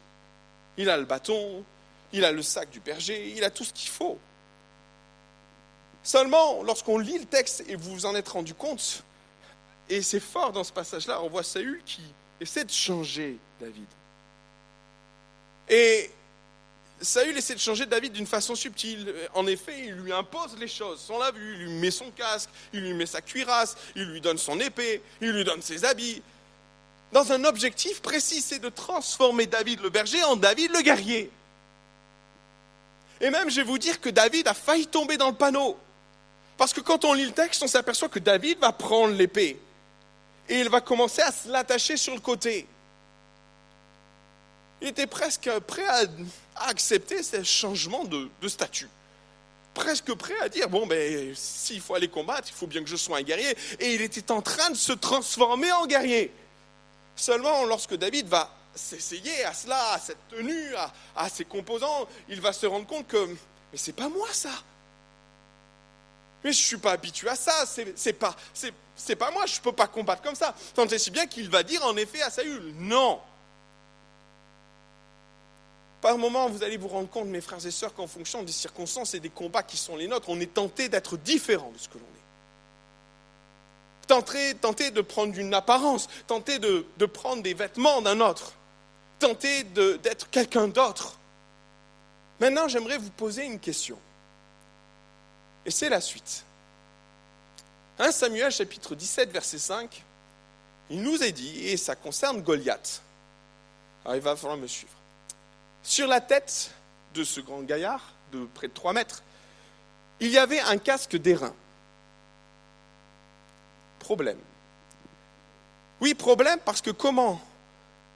[0.78, 1.66] Il a le bâton,
[2.14, 4.18] il a le sac du berger, il a tout ce qu'il faut.
[6.02, 9.04] Seulement, lorsqu'on lit le texte et vous vous en êtes rendu compte,
[9.90, 12.02] et c'est fort dans ce passage-là, on voit Saül qui
[12.40, 13.88] essaie de changer David.
[15.68, 16.10] Et
[17.02, 19.14] Saül essaie de changer David d'une façon subtile.
[19.34, 21.08] En effet, il lui impose les choses.
[21.10, 24.22] On l'a vu, il lui met son casque, il lui met sa cuirasse, il lui
[24.22, 26.22] donne son épée, il lui donne ses habits.
[27.12, 31.32] Dans un objectif précis, c'est de transformer David le berger en David le guerrier.
[33.22, 35.78] Et même, je vais vous dire que David a failli tomber dans le panneau.
[36.58, 39.60] Parce que quand on lit le texte, on s'aperçoit que David va prendre l'épée.
[40.48, 42.68] Et il va commencer à se l'attacher sur le côté.
[44.82, 46.04] Il était presque prêt à,
[46.68, 48.90] accepter ce changement de, statut.
[49.74, 52.96] Presque prêt à dire, bon, ben, s'il faut aller combattre, il faut bien que je
[52.96, 53.56] sois un guerrier.
[53.80, 56.34] Et il était en train de se transformer en guerrier.
[57.16, 60.74] Seulement, lorsque David va s'essayer à cela, à cette tenue,
[61.16, 64.52] à, ses composants, il va se rendre compte que, mais c'est pas moi ça.
[66.44, 68.36] Mais je ne suis pas habitué à ça, c'est pas,
[68.96, 70.56] c'est pas moi, je ne peux pas combattre comme ça.
[70.74, 73.20] Tant et si bien qu'il va dire en effet à Saül, non,
[76.10, 79.14] par moments, vous allez vous rendre compte, mes frères et sœurs, qu'en fonction des circonstances
[79.14, 82.00] et des combats qui sont les nôtres, on est tenté d'être différent de ce que
[82.00, 82.04] l'on
[84.18, 84.56] est.
[84.56, 88.54] Tenter de prendre une apparence, tenter de, prendre des vêtements d'un autre.
[89.20, 91.20] tenter d'être quelqu'un d'autre.
[92.40, 94.00] Maintenant, j'aimerais vous poser une question.
[95.64, 96.44] Et c'est la suite.
[98.00, 100.04] 1 Samuel chapitre 17, verset 5,
[100.90, 103.04] il nous est dit, et ça concerne Goliath.
[104.04, 104.99] Alors il va falloir me suivre.
[105.90, 106.70] Sur la tête
[107.16, 109.24] de ce grand gaillard, de près de 3 mètres,
[110.20, 111.56] il y avait un casque d'airain.
[113.98, 114.38] Problème.
[116.00, 117.42] Oui, problème parce que comment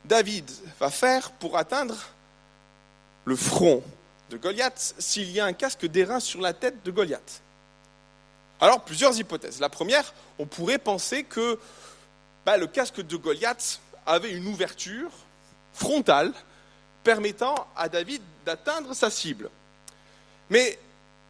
[0.06, 0.48] David
[0.80, 1.98] va faire pour atteindre
[3.26, 3.84] le front
[4.30, 7.42] de Goliath s'il y a un casque d'airain sur la tête de Goliath?
[8.62, 9.60] Alors, plusieurs hypothèses.
[9.60, 11.60] La première, on pourrait penser que
[12.46, 15.10] bah, le casque de Goliath avait une ouverture
[15.74, 16.32] frontale
[17.04, 19.50] permettant à David d'atteindre sa cible.
[20.50, 20.80] Mais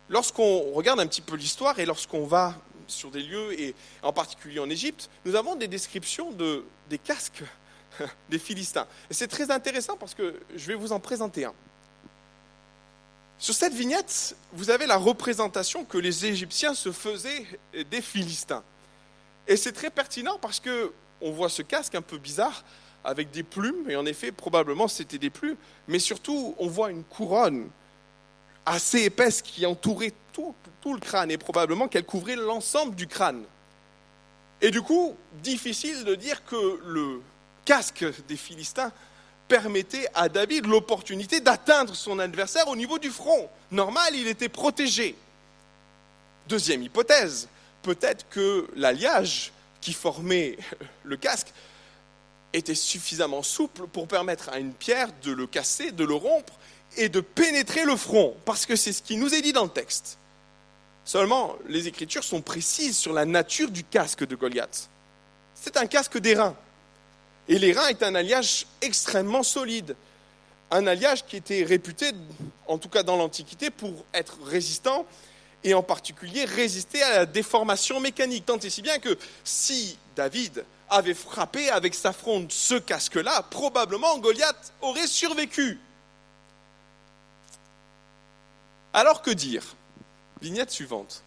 [0.09, 2.55] lorsqu'on regarde un petit peu l'histoire et lorsqu'on va
[2.88, 7.43] sur des lieux, et en particulier en Égypte, nous avons des descriptions de, des casques
[8.29, 8.88] des Philistins.
[9.09, 11.53] Et c'est très intéressant parce que je vais vous en présenter un.
[13.39, 17.45] Sur cette vignette, vous avez la représentation que les Égyptiens se faisaient
[17.91, 18.63] des Philistins.
[19.47, 22.63] Et c'est très pertinent parce que on voit ce casque un peu bizarre
[23.03, 27.03] avec des plumes, et en effet, probablement c'était des plumes, mais surtout, on voit une
[27.03, 27.69] couronne
[28.65, 33.43] assez épaisse qui entourait tout, le crâne, et probablement qu'elle couvrait l'ensemble du crâne.
[34.61, 37.21] Et du coup, difficile de dire que le
[37.65, 38.91] casque des Philistins
[39.47, 43.49] permettait à David l'opportunité d'atteindre son adversaire au niveau du front.
[43.71, 45.15] Normal, il était protégé.
[46.47, 47.47] Deuxième hypothèse,
[47.81, 50.57] peut-être que l'alliage qui formait
[51.03, 51.53] le casque
[52.53, 56.53] était suffisamment souple pour permettre à une pierre de le casser, de le rompre
[56.97, 59.69] et de pénétrer le front, parce que c'est ce qui nous est dit dans le
[59.69, 60.17] texte.
[61.05, 64.89] Seulement, les Écritures sont précises sur la nature du casque de Goliath.
[65.55, 66.55] C'est un casque d'airain.
[67.47, 69.95] Et l'airain est un alliage extrêmement solide.
[70.71, 72.11] Un alliage qui était réputé,
[72.67, 75.05] en tout cas dans l'Antiquité, pour être résistant
[75.63, 78.45] et en particulier résister à la déformation mécanique.
[78.45, 80.63] Tant et si bien que si David
[80.93, 85.79] avait frappé avec sa fronde ce casque-là, probablement Goliath aurait survécu.
[88.93, 89.63] Alors que dire?
[90.41, 91.23] Vignette suivante.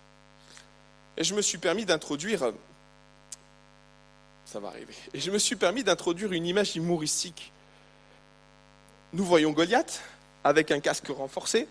[1.17, 2.53] Et je me suis permis d'introduire,
[4.45, 7.53] ça va arriver, et je me suis permis d'introduire une image humoristique.
[9.13, 10.03] Nous voyons Goliath
[10.45, 11.67] avec un casque renforcé,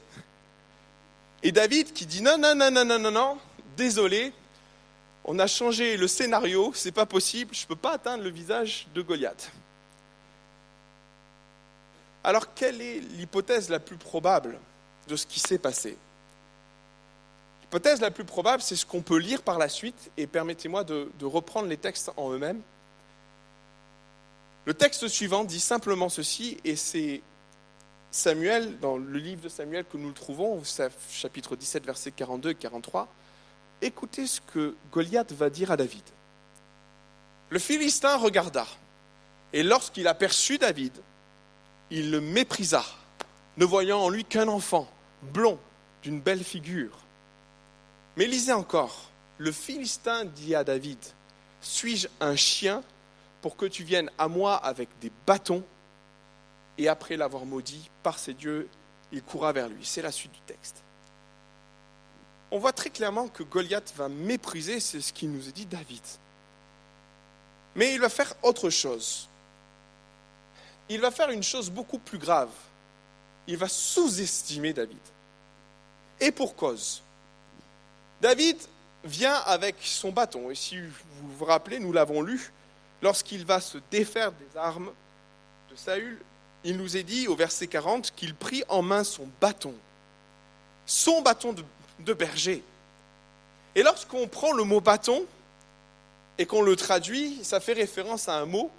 [1.43, 3.37] et David qui dit non, non, non, non, non, non, non,
[3.77, 4.33] désolé,
[5.25, 8.87] on a changé le scénario, c'est pas possible, je ne peux pas atteindre le visage
[8.93, 9.51] de Goliath.
[12.23, 14.59] Alors, quelle est l'hypothèse la plus probable
[15.07, 15.97] de ce qui s'est passé?
[17.61, 21.11] L'hypothèse la plus probable, c'est ce qu'on peut lire par la suite, et permettez-moi de,
[21.19, 22.61] de, reprendre les textes en eux-mêmes.
[24.65, 27.21] Le texte suivant dit simplement ceci, et c'est
[28.11, 30.61] Samuel, dans le livre de Samuel que nous le trouvons,
[31.11, 33.07] chapitre 17, versets 42 et 43,
[33.85, 36.03] écoutez ce que Goliath va dire à David.
[37.49, 38.65] Le Philistin regarda,
[39.53, 40.93] et lorsqu'il aperçut David,
[41.91, 42.83] il le méprisa,
[43.57, 44.89] ne voyant en lui qu'un enfant,
[45.21, 45.59] blond,
[46.01, 46.97] d'une belle figure.
[48.17, 50.99] Mais lisez encore, le Philistin dit à David,
[51.61, 52.83] suis-je un chien
[53.41, 55.63] pour que tu viennes à moi avec des bâtons?
[56.77, 58.67] Et après l'avoir maudit par ses dieux,
[59.11, 59.85] il courra vers lui.
[59.85, 60.84] C'est la suite du texte.
[62.55, 66.01] On voit très clairement que Goliath va mépriser c'est ce qui nous est dit David.
[67.75, 69.27] Mais il va faire autre chose.
[70.87, 72.47] Il va faire une chose beaucoup plus grave.
[73.45, 75.01] Il va sous-estimer David.
[76.21, 77.03] Et pour cause.
[78.21, 78.55] David
[79.03, 80.49] vient avec son bâton.
[80.49, 82.53] Et si vous vous rappelez, nous l'avons lu,
[83.01, 84.93] lorsqu'il va se défaire des armes
[85.69, 86.21] de Saül,
[86.63, 89.75] il nous est dit au verset 40 qu'il prit en main son bâton,
[90.85, 91.65] son bâton de,
[91.99, 92.63] berger.
[93.75, 95.25] Et lorsqu'on prend le mot bâton
[96.37, 98.71] et qu'on le traduit, ça fait référence à un mot,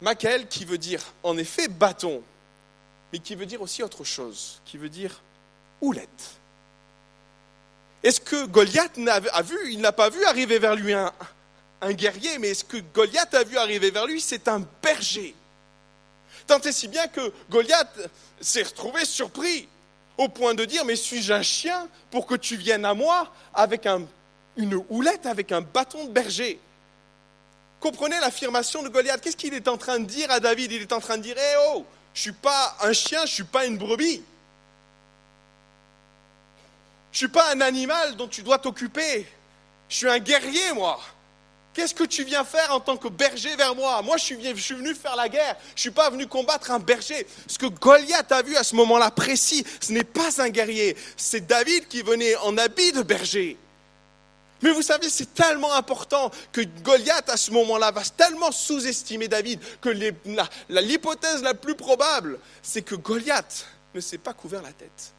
[0.00, 2.22] maquel, qui veut dire en effet bâton,
[3.12, 5.22] mais qui veut dire aussi autre chose, qui veut dire
[5.80, 6.38] houlette.
[8.02, 11.12] Est-ce que Goliath a vu, il n'a pas vu arriver vers lui un,
[11.80, 15.34] un guerrier, mais est-ce que Goliath a vu arriver vers lui C'est un berger.
[16.46, 19.68] Tant et si bien que Goliath s'est retrouvé surpris
[20.18, 23.86] au point de dire, mais suis-je un chien pour que tu viennes à moi avec
[24.56, 26.60] une houlette, avec un bâton de berger?
[27.80, 29.20] Comprenez l'affirmation de Goliath.
[29.20, 30.72] Qu'est-ce qu'il est en train de dire à David?
[30.72, 33.30] Il est en train de dire, eh oh, je ne suis pas un chien, je
[33.30, 34.22] ne suis pas une brebis.
[37.12, 39.26] Je ne suis pas un animal dont tu dois t'occuper.
[39.88, 41.00] Je suis un guerrier, moi.
[41.78, 44.02] Qu'est-ce que tu viens faire en tant que berger vers moi?
[44.02, 45.56] Moi, je suis, venu faire la guerre.
[45.68, 47.24] Je ne suis pas venu combattre un berger.
[47.46, 50.96] Ce que Goliath a vu à ce moment-là précis, ce n'est pas un guerrier.
[51.16, 53.56] C'est David qui venait en habit de berger.
[54.60, 59.60] Mais vous savez, c'est tellement important que Goliath, à ce moment-là, va tellement sous-estimer David
[59.80, 59.90] que
[60.68, 65.14] l'hypothèse la plus probable, c'est que Goliath ne s'est pas couvert la tête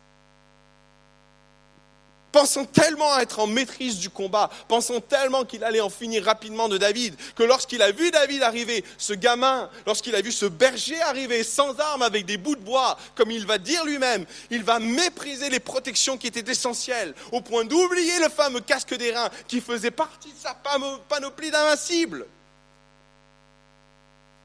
[2.31, 6.77] pensant tellement être en maîtrise du combat, pensant tellement qu'il allait en finir rapidement de
[6.77, 11.43] David, que lorsqu'il a vu David arriver, ce gamin, lorsqu'il a vu ce berger arriver
[11.43, 15.49] sans armes avec des bouts de bois, comme il va dire lui-même, il va mépriser
[15.49, 19.91] les protections qui étaient essentielles, au point d'oublier le fameux casque des reins qui faisait
[19.91, 20.55] partie de sa
[21.07, 22.25] panoplie d'invincibles.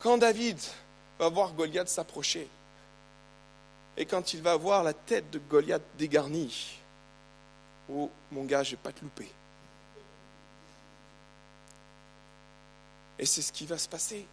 [0.01, 0.59] Quand David
[1.19, 2.49] va voir Goliath s'approcher,
[3.97, 6.79] et quand il va voir la tête de Goliath dégarnie,
[7.91, 9.31] Oh, mon gars, je ne vais pas te louper.
[13.19, 14.27] Et c'est ce qui va se passer.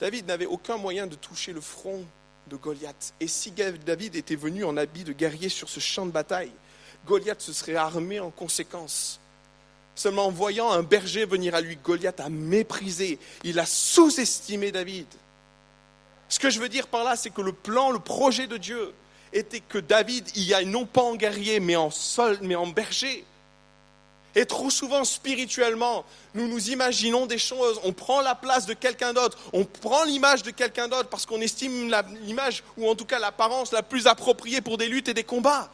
[0.00, 2.04] David n'avait aucun moyen de toucher le front
[2.48, 3.14] de Goliath.
[3.20, 6.52] Et si David était venu en habit de guerrier sur ce champ de bataille,
[7.06, 9.20] Goliath se serait armé en conséquence.
[9.94, 15.06] Seulement en voyant un berger venir à lui, Goliath a méprisé, il a sous-estimé David.
[16.28, 18.92] Ce que je veux dire par là, c'est que le plan, le projet de Dieu,
[19.32, 23.24] était que David y aille non pas en guerrier, mais en sol, mais en berger.
[24.34, 29.14] Et trop souvent, spirituellement, nous nous imaginons des choses, on prend la place de quelqu'un
[29.14, 33.18] d'autre, on prend l'image de quelqu'un d'autre parce qu'on estime l'image, ou en tout cas
[33.18, 35.70] l'apparence la plus appropriée pour des luttes et des combats.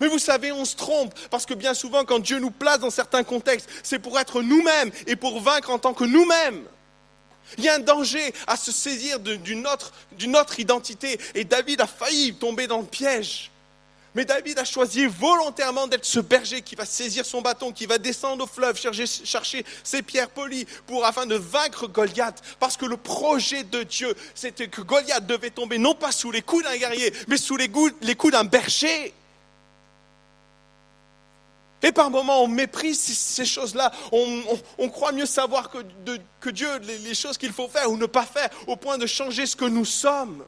[0.00, 2.90] Mais vous savez, on se trompe, parce que bien souvent, quand Dieu nous place dans
[2.90, 6.64] certains contextes, c'est pour être nous-mêmes et pour vaincre en tant que nous-mêmes.
[7.58, 9.92] Il y a un danger à se saisir d'une autre,
[10.58, 11.18] identité.
[11.34, 13.50] Et David a failli tomber dans le piège.
[14.14, 17.96] Mais David a choisi volontairement d'être ce berger qui va saisir son bâton, qui va
[17.96, 22.42] descendre au fleuve, chercher, chercher ses pierres polies pour afin de vaincre Goliath.
[22.60, 26.42] Parce que le projet de Dieu, c'était que Goliath devait tomber non pas sous les
[26.42, 29.14] coups d'un guerrier, mais sous les coups d'un berger.
[31.82, 33.92] Et par moments, on méprise ces choses-là.
[34.12, 38.48] On, croit mieux savoir que, Dieu les, choses qu'il faut faire ou ne pas faire,
[38.66, 40.44] au point de changer ce que nous sommes.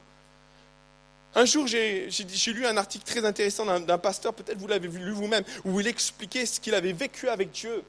[1.35, 2.09] Un jour, j'ai
[2.47, 6.47] lu un article très intéressant d'un pasteur, peut-être vous l'avez lu vous-même, où il expliquait
[6.47, 7.83] ce qu'il avait vécu avec Dieu,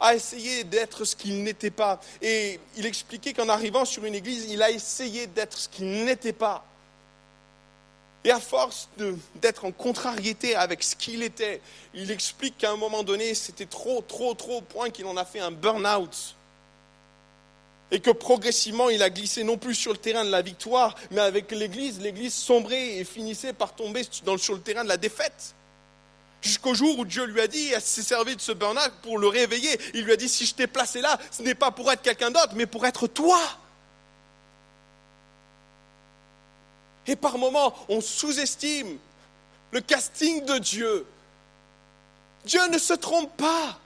[0.00, 2.00] a essayé d'être ce qu'il n'était pas.
[2.20, 6.32] Et il expliquait qu'en arrivant sur une église, il a essayé d'être ce qu'il n'était
[6.32, 6.64] pas.
[8.26, 8.88] Et à force
[9.36, 11.60] d'être en contrariété avec ce qu'il était,
[11.94, 15.24] il explique qu'à un moment donné, c'était trop, trop, trop au point qu'il en a
[15.24, 16.34] fait un burn-out.
[17.92, 21.20] Et que progressivement, il a glissé non plus sur le terrain de la victoire, mais
[21.20, 24.02] avec l'Église, l'Église sombrait et finissait par tomber
[24.38, 25.54] sur le terrain de la défaite.
[26.42, 29.28] Jusqu'au jour où Dieu lui a dit, il s'est servi de ce burn-out pour le
[29.28, 29.78] réveiller.
[29.94, 32.32] Il lui a dit, si je t'ai placé là, ce n'est pas pour être quelqu'un
[32.32, 33.38] d'autre, mais pour être toi.
[37.06, 38.98] Et par moments, on sous-estime
[39.70, 41.06] le casting de Dieu.
[42.44, 43.78] Dieu ne se trompe pas.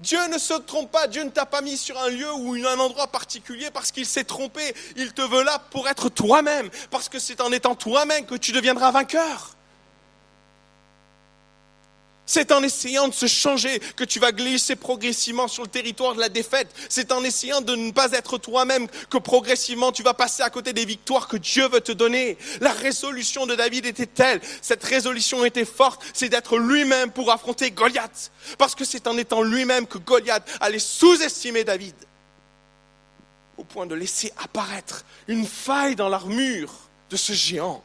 [0.00, 2.78] Dieu ne se trompe pas, Dieu ne t'a pas mis sur un lieu ou un
[2.78, 4.74] endroit particulier parce qu'il s'est trompé.
[4.96, 8.52] Il te veut là pour être toi-même, parce que c'est en étant toi-même que tu
[8.52, 9.56] deviendras vainqueur.
[12.32, 16.20] C'est en essayant de se changer que tu vas glisser progressivement sur le territoire de
[16.20, 16.72] la défaite.
[16.88, 20.72] C'est en essayant de ne pas être toi-même que progressivement tu vas passer à côté
[20.72, 22.38] des victoires que Dieu veut te donner.
[22.60, 27.72] La résolution de David était telle, cette résolution était forte, c'est d'être lui-même pour affronter
[27.72, 28.30] Goliath.
[28.58, 31.96] Parce que c'est en étant lui-même que Goliath allait sous-estimer David.
[33.58, 36.72] Au point de laisser apparaître une faille dans l'armure
[37.10, 37.82] de ce géant.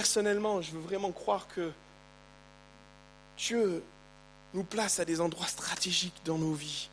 [0.00, 1.70] Personnellement, je veux vraiment croire que
[3.36, 3.84] Dieu
[4.54, 6.88] nous place à des endroits stratégiques dans nos vies,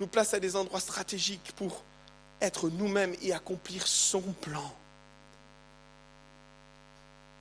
[0.00, 1.84] nous place à des endroits stratégiques pour
[2.40, 4.74] être nous-mêmes et accomplir son plan.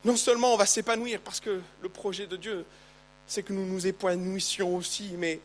[0.03, 2.63] Non seulement on va s'épanouir parce que le projet de Dieu,
[3.25, 5.39] c'est que nous nous épanouissions aussi, mais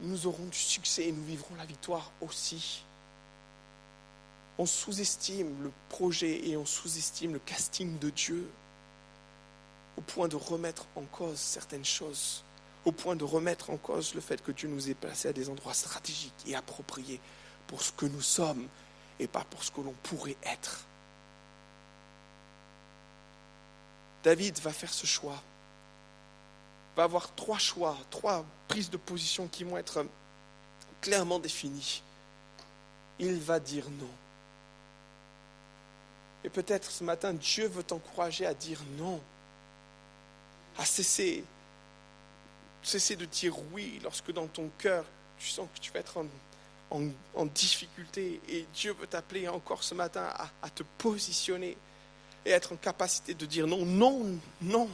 [0.00, 2.82] nous aurons du succès et nous vivrons la victoire aussi
[4.58, 8.48] on sous-estime le projet et on sous-estime le casting de Dieu
[9.96, 12.42] au point de remettre en cause certaines choses,
[12.84, 15.48] au point de remettre en cause le fait que Dieu nous ait placés à des
[15.48, 17.20] endroits stratégiques et appropriés
[17.66, 18.66] pour ce que nous sommes
[19.18, 20.84] et pas pour ce que l'on pourrait être.
[24.22, 25.40] David va faire ce choix,
[26.96, 30.04] va avoir trois choix, trois prises de position qui vont être
[31.00, 32.02] clairement définies.
[33.18, 34.08] Il va dire non.
[36.44, 39.20] Et peut-être ce matin, Dieu veut t'encourager à dire non,
[40.78, 41.44] à cesser
[42.82, 45.04] de dire oui lorsque dans ton cœur,
[45.38, 46.24] tu sens que tu vas être
[46.90, 48.40] en difficulté.
[48.48, 51.76] Et Dieu veut t'appeler encore ce matin à, à te positionner
[52.46, 54.88] et être en capacité de dire non, non, non.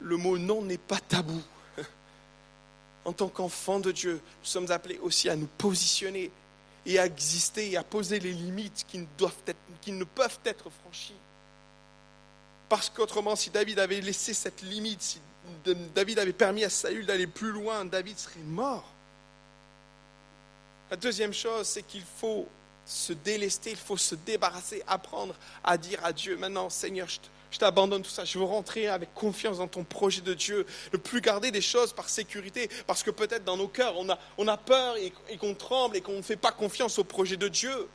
[0.00, 1.42] Le mot non n'est pas tabou.
[3.06, 6.30] En tant qu'enfant de Dieu, nous sommes appelés aussi à nous positionner
[6.86, 11.14] et à exister et à poser les limites qui ne, peuvent être franchies.
[12.68, 15.20] Parce qu'autrement, si David avait laissé cette limite, si
[15.94, 18.88] David avait permis à Saül d'aller plus loin, David serait mort.
[20.90, 22.46] La deuxième chose, c'est qu'il faut
[22.86, 27.26] se délester, il faut se débarrasser, apprendre à dire à Dieu, maintenant Seigneur, je te-
[27.54, 30.98] je t'abandonne tout ça, je veux rentrer avec confiance dans ton projet de Dieu, ne
[30.98, 34.96] plus garder des choses par sécurité, parce que peut-être dans nos cœurs, on a, peur
[34.96, 37.88] et, qu'on tremble et qu'on ne fait pas confiance au projet de Dieu.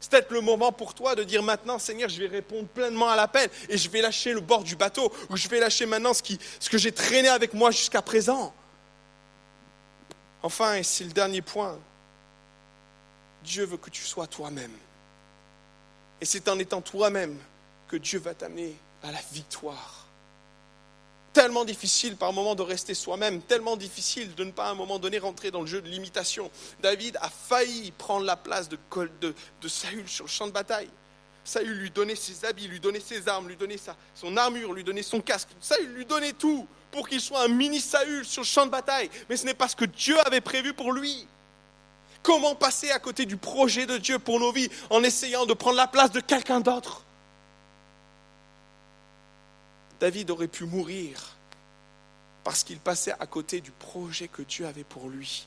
[0.00, 3.16] C'est peut-être le moment pour toi de dire maintenant, Seigneur, je vais répondre pleinement à
[3.16, 6.22] l'appel et je vais lâcher le bord du bateau ou je vais lâcher maintenant ce,
[6.60, 8.52] ce que j'ai traîné avec moi jusqu'à présent.
[10.42, 11.78] Enfin, et c'est le dernier point,
[13.42, 14.76] Dieu veut que tu sois toi-même.
[16.20, 17.38] Et c'est en étant toi-même
[17.88, 20.06] que Dieu va t'amener à la victoire.
[21.32, 24.98] Tellement difficile par moment de rester soi-même, tellement difficile de ne pas à un moment
[24.98, 26.50] donné rentrer dans le jeu de l'imitation.
[26.80, 28.78] David a failli prendre la place de,
[29.68, 30.90] Saül sur le champ de bataille.
[31.44, 33.78] Saül lui donnait ses habits, lui donnait ses armes, lui donnait
[34.14, 35.48] son armure, lui donnait son casque.
[35.60, 39.10] Saül lui donnait tout pour qu'il soit un mini Saül sur le champ de bataille.
[39.28, 41.26] Mais ce n'est pas ce que Dieu avait prévu pour lui.
[42.22, 45.76] Comment passer à côté du projet de Dieu pour nos vies en essayant de prendre
[45.76, 47.04] la place de quelqu'un d'autre?
[50.00, 51.36] David aurait pu mourir
[52.44, 55.46] parce qu'il passait à côté du projet que Dieu avait pour lui.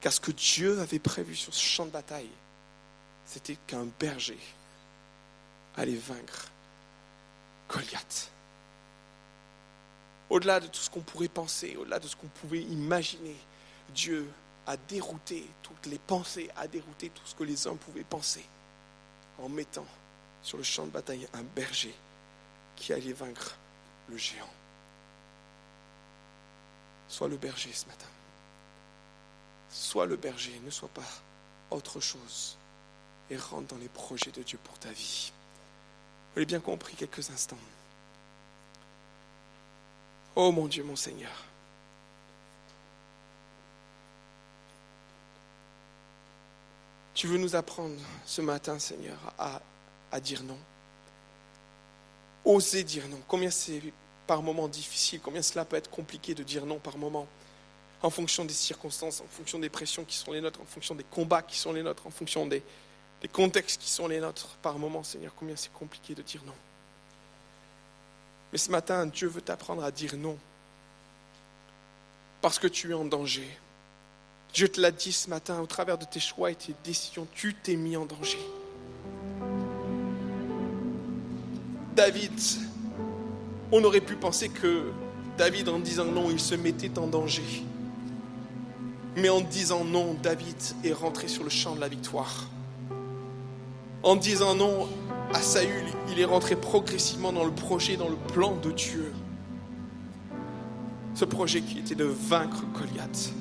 [0.00, 2.30] Car ce que Dieu avait prévu sur ce champ de bataille,
[3.26, 4.38] c'était qu'un berger
[5.76, 6.50] allait vaincre
[7.68, 8.30] Goliath.
[10.28, 13.36] Au-delà de tout ce qu'on pourrait penser, au-delà de ce qu'on pouvait imaginer,
[13.94, 14.28] Dieu
[14.66, 18.44] a dérouté toutes les pensées, a dérouté tout ce que les hommes pouvaient penser,
[19.38, 19.86] en mettant
[20.42, 21.94] sur le champ de bataille un berger
[22.82, 23.54] qui allait vaincre
[24.08, 24.50] le géant.
[27.08, 28.08] Sois le berger ce matin.
[29.70, 31.06] Sois le berger, ne sois pas
[31.70, 32.58] autre chose.
[33.30, 35.32] Et rentre dans les projets de Dieu pour ta vie.
[35.32, 37.56] Vous l'avez bien compris quelques instants.
[40.34, 41.30] Oh mon Dieu, mon Seigneur.
[47.14, 47.94] Tu veux nous apprendre
[48.26, 49.62] ce matin, Seigneur, à,
[50.10, 50.58] à dire non?
[52.44, 53.20] Oser dire non.
[53.28, 53.80] Combien c'est
[54.26, 57.26] par moments difficile, combien cela peut être compliqué de dire non par moment,
[58.02, 61.04] en fonction des circonstances, en fonction des pressions qui sont les nôtres, en fonction des
[61.04, 62.62] combats qui sont les nôtres, en fonction des,
[63.20, 64.56] des contextes qui sont les nôtres.
[64.62, 66.54] Par moment, Seigneur, combien c'est compliqué de dire non.
[68.52, 70.36] Mais ce matin, Dieu veut t'apprendre à dire non.
[72.40, 73.48] Parce que tu es en danger.
[74.52, 77.54] Dieu te l'a dit ce matin, au travers de tes choix et tes décisions, tu
[77.54, 78.38] t'es mis en danger.
[82.04, 82.32] David,
[83.70, 84.90] on aurait pu penser que
[85.38, 87.62] David, en disant non, il se mettait en danger.
[89.16, 92.48] Mais en disant non, David est rentré sur le champ de la victoire.
[94.02, 94.88] En disant non
[95.32, 99.12] à Saül, il est rentré progressivement dans le projet, dans le plan de Dieu.
[101.14, 103.32] Ce projet qui était de vaincre Goliath.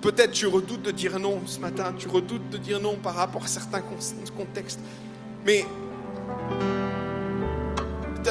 [0.00, 3.44] Peut-être tu redoutes de dire non ce matin, tu redoutes de dire non par rapport
[3.44, 3.82] à certains
[4.34, 4.80] contextes.
[5.44, 5.66] Mais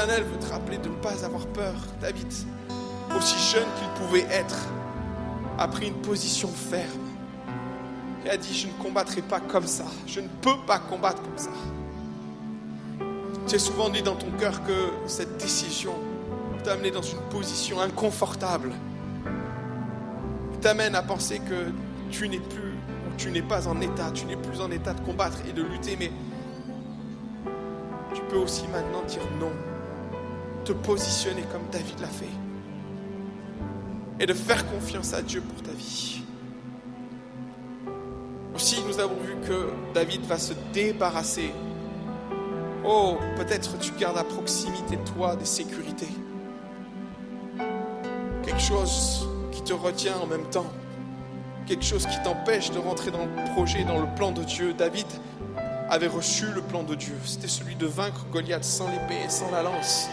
[0.01, 1.75] l'Éternel veut te rappeler de ne pas avoir peur.
[2.01, 2.27] David,
[3.15, 4.57] aussi jeune qu'il pouvait être,
[5.59, 7.07] a pris une position ferme
[8.25, 9.85] et a dit, je ne combattrai pas comme ça.
[10.07, 11.51] Je ne peux pas combattre comme ça.
[13.47, 15.93] Tu souvent dit dans ton cœur que cette décision
[16.63, 18.71] t'a amené dans une position inconfortable
[20.61, 21.71] t'amène à penser que
[22.11, 22.73] tu n'es plus,
[23.07, 25.63] ou tu n'es pas en état, tu n'es plus en état de combattre et de
[25.63, 26.11] lutter, mais
[28.13, 29.51] tu peux aussi maintenant dire non,
[30.63, 32.25] te positionner comme David l'a fait,
[34.19, 36.21] et de faire confiance à Dieu pour ta vie.
[38.53, 41.51] Aussi, nous avons vu que David va se débarrasser.
[42.83, 46.09] Oh, peut-être tu gardes à proximité de toi des sécurités.
[48.43, 50.71] Quelque chose qui te retient en même temps.
[51.65, 54.73] Quelque chose qui t'empêche de rentrer dans le projet, dans le plan de Dieu.
[54.73, 55.07] David
[55.89, 57.15] avait reçu le plan de Dieu.
[57.23, 60.09] C'était celui de vaincre Goliath sans l'épée et sans la lance.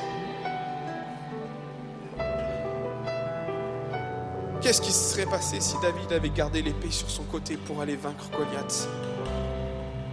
[4.68, 7.96] Qu'est-ce qui se serait passé si David avait gardé l'épée sur son côté pour aller
[7.96, 8.86] vaincre Goliath?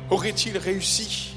[0.10, 1.36] Aurait-il réussi?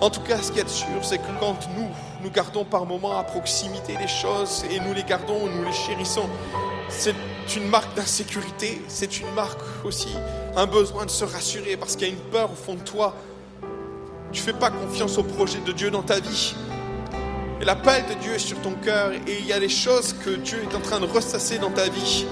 [0.00, 1.86] En tout cas, ce qui est sûr, c'est que quand nous,
[2.24, 6.28] nous gardons par moments à proximité les choses et nous les gardons, nous les chérissons,
[6.88, 7.14] c'est
[7.54, 10.16] une marque d'insécurité, c'est une marque aussi,
[10.56, 13.14] un besoin de se rassurer parce qu'il y a une peur au fond de toi.
[14.32, 16.56] Tu ne fais pas confiance au projet de Dieu dans ta vie.
[17.60, 20.30] Et l'appel de Dieu est sur ton cœur et il y a des choses que
[20.30, 22.26] Dieu est en train de ressasser dans ta vie.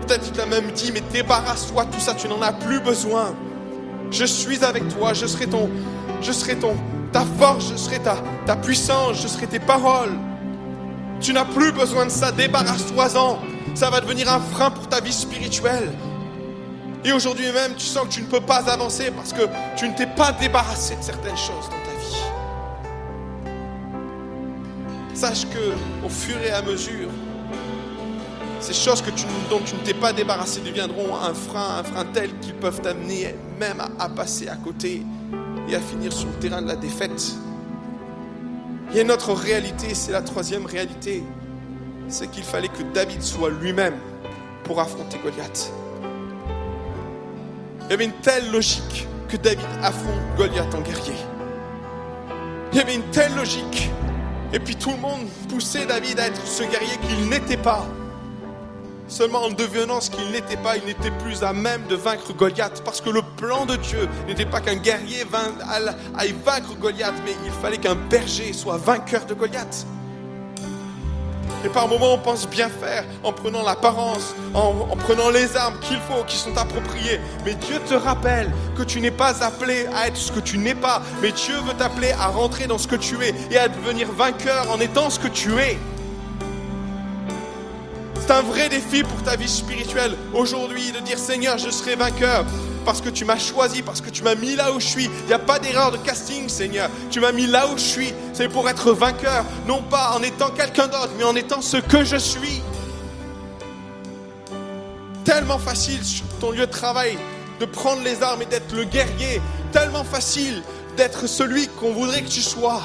[0.00, 3.34] Peut-être tu t'as même dit, mais débarrasse-toi, tout ça, tu n'en as plus besoin.
[4.10, 5.68] Je suis avec toi, je serai ton,
[6.22, 6.74] je serai ton,
[7.12, 8.16] ta force, je serai ta,
[8.46, 10.12] ta puissance, je serai tes paroles.
[11.20, 13.38] Tu n'as plus besoin de ça, débarrasse-toi-en.
[13.74, 15.92] Ça va devenir un frein pour ta vie spirituelle.
[17.04, 19.42] Et aujourd'hui même, tu sens que tu ne peux pas avancer parce que
[19.76, 21.91] tu ne t'es pas débarrassé de certaines choses dans ta vie.
[25.22, 27.08] Sache que au fur et à mesure,
[28.58, 32.04] ces choses que tu, dont tu ne t'es pas débarrassé deviendront un frein, un frein
[32.12, 35.02] tel qu'ils peuvent t'amener même à, à passer à côté
[35.68, 37.36] et à finir sur le terrain de la défaite.
[38.90, 41.22] Il y a une autre réalité, c'est la troisième réalité,
[42.08, 43.94] c'est qu'il fallait que David soit lui-même
[44.64, 45.72] pour affronter Goliath.
[47.84, 51.14] Il y avait une telle logique que David affronte Goliath en guerrier.
[52.72, 53.88] Il y avait une telle logique.
[54.52, 57.86] Et puis tout le monde poussait David à être ce guerrier qu'il n'était pas.
[59.08, 62.82] Seulement en devenant ce qu'il n'était pas, il n'était plus à même de vaincre Goliath.
[62.84, 65.24] Parce que le plan de Dieu n'était pas qu'un guerrier
[66.16, 69.86] aille vaincre Goliath, mais il fallait qu'un berger soit vainqueur de Goliath.
[71.64, 75.78] Et par moments, on pense bien faire en prenant l'apparence, en, en, prenant les armes
[75.80, 77.20] qu'il faut, qui sont appropriées.
[77.44, 80.74] Mais Dieu te rappelle que tu n'es pas appelé à être ce que tu n'es
[80.74, 84.10] pas, mais Dieu veut t'appeler à rentrer dans ce que tu es et à devenir
[84.10, 85.78] vainqueur en étant ce que tu es.
[88.20, 92.44] C'est un vrai défi pour ta vie spirituelle aujourd'hui de dire Seigneur, je serai vainqueur
[92.84, 95.04] parce que tu m'as choisi, parce que tu m'as mis là où je suis.
[95.04, 96.90] Il n'y a pas d'erreur de casting, Seigneur.
[97.10, 98.12] Tu m'as mis là où je suis.
[98.32, 102.04] C'est pour être vainqueur, non pas en étant quelqu'un d'autre, mais en étant ce que
[102.04, 102.62] je suis.
[105.24, 107.16] Tellement facile sur ton lieu de travail
[107.60, 109.40] de prendre les armes et d'être le guerrier.
[109.72, 110.62] Tellement facile
[110.96, 112.82] d'être celui qu'on voudrait que tu sois.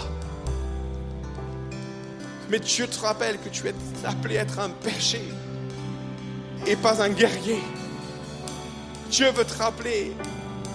[2.49, 3.73] Mais Dieu te rappelle que tu es
[4.05, 5.27] appelé à être un berger
[6.65, 7.61] et pas un guerrier.
[9.09, 10.13] Dieu veut te rappeler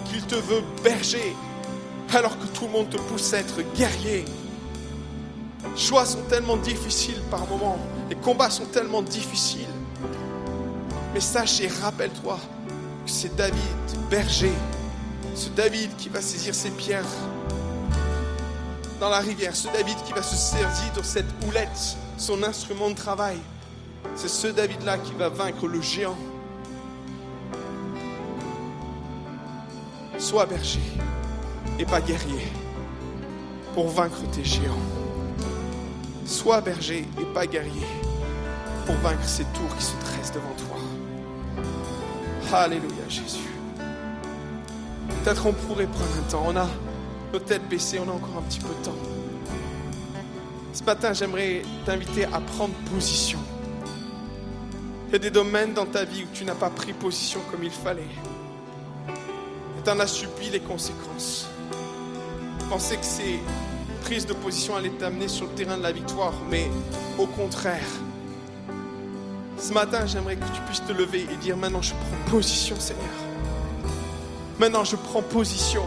[0.06, 1.34] qu'il te veut berger
[2.14, 4.24] alors que tout le monde te pousse à être guerrier.
[5.74, 7.78] Les choix sont tellement difficiles par moments,
[8.10, 9.66] les combats sont tellement difficiles.
[11.14, 12.38] Mais sache et rappelle-toi
[13.04, 13.54] que c'est David,
[14.10, 14.52] berger,
[15.34, 17.04] ce David qui va saisir ses pierres
[19.00, 22.94] dans la rivière, ce David qui va se saisir de cette houlette, son instrument de
[22.94, 23.36] travail.
[24.14, 26.16] C'est ce David-là qui va vaincre le géant.
[30.22, 30.78] Sois berger
[31.80, 32.46] et pas guerrier
[33.74, 34.78] pour vaincre tes géants.
[36.24, 37.88] Sois berger et pas guerrier
[38.86, 40.78] pour vaincre ces tours qui se dressent devant toi.
[42.56, 43.50] Alléluia Jésus.
[45.24, 46.44] Peut-être on pourrait prendre un temps.
[46.46, 46.68] On a
[47.32, 48.98] nos têtes baissées, on a encore un petit peu de temps.
[50.72, 53.40] Ce matin, j'aimerais t'inviter à prendre position.
[55.08, 57.64] Il y a des domaines dans ta vie où tu n'as pas pris position comme
[57.64, 58.06] il fallait.
[59.82, 61.48] Et tu en as subi les conséquences.
[62.70, 63.40] Penser que ces
[64.04, 66.70] prises de position allaient t'amener sur le terrain de la victoire, mais
[67.18, 67.88] au contraire.
[69.58, 73.10] Ce matin, j'aimerais que tu puisses te lever et dire maintenant je prends position, Seigneur.
[74.60, 75.82] Maintenant, je prends position.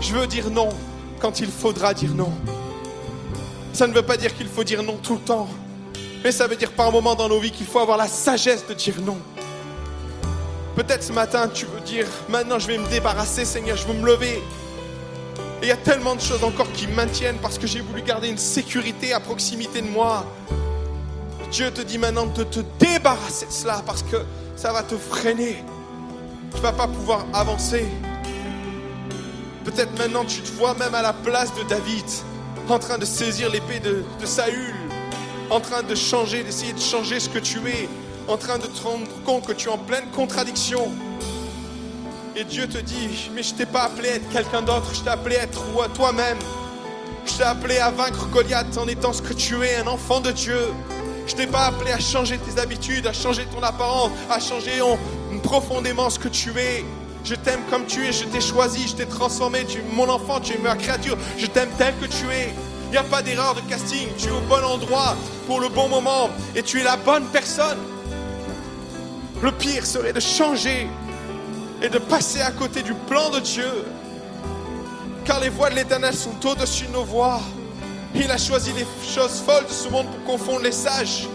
[0.00, 0.70] Je veux dire non
[1.20, 2.32] quand il faudra dire non.
[3.74, 5.48] Ça ne veut pas dire qu'il faut dire non tout le temps,
[6.24, 8.72] mais ça veut dire par moment dans nos vies qu'il faut avoir la sagesse de
[8.72, 9.18] dire non.
[10.80, 14.06] Peut-être ce matin, tu veux dire, maintenant je vais me débarrasser, Seigneur, je veux me
[14.06, 14.42] lever.
[15.60, 18.28] Et il y a tellement de choses encore qui maintiennent parce que j'ai voulu garder
[18.28, 20.24] une sécurité à proximité de moi.
[21.52, 24.16] Dieu te dit maintenant de te débarrasser de cela parce que
[24.56, 25.62] ça va te freiner.
[26.50, 27.86] Tu ne vas pas pouvoir avancer.
[29.66, 32.06] Peut-être maintenant tu te vois même à la place de David,
[32.70, 34.74] en train de saisir l'épée de, de, Saül,
[35.50, 37.86] en train de changer, d'essayer de changer ce que tu es,
[38.30, 40.88] en train de te rendre compte que tu es en pleine contradiction.
[42.36, 45.10] Et Dieu te dit, mais je t'ai pas appelé à être quelqu'un d'autre, je t'ai
[45.10, 45.64] appelé à être
[45.94, 46.38] toi-même.
[47.26, 50.30] Je t'ai appelé à vaincre Goliath en étant ce que tu es, un enfant de
[50.30, 50.60] Dieu.
[51.26, 54.96] Je t'ai pas appelé à changer tes habitudes, à changer ton apparence, à changer en,
[55.42, 56.84] profondément ce que tu es.
[57.24, 60.38] Je t'aime comme tu es, je t'ai choisi, je t'ai transformé, tu es mon enfant,
[60.40, 62.54] tu es ma créature, je t'aime tel que tu es.
[62.86, 65.16] Il n'y a pas d'erreur de casting, tu es au bon endroit
[65.46, 67.78] pour le bon moment et tu es la bonne personne.
[69.42, 70.86] Le pire serait de changer
[71.82, 73.84] et de passer à côté du plan de Dieu.
[75.24, 77.40] Car les voies de l'Éternel sont au-dessus de nos voies.
[78.14, 81.28] Il a choisi les choses folles de ce monde pour confondre les sages.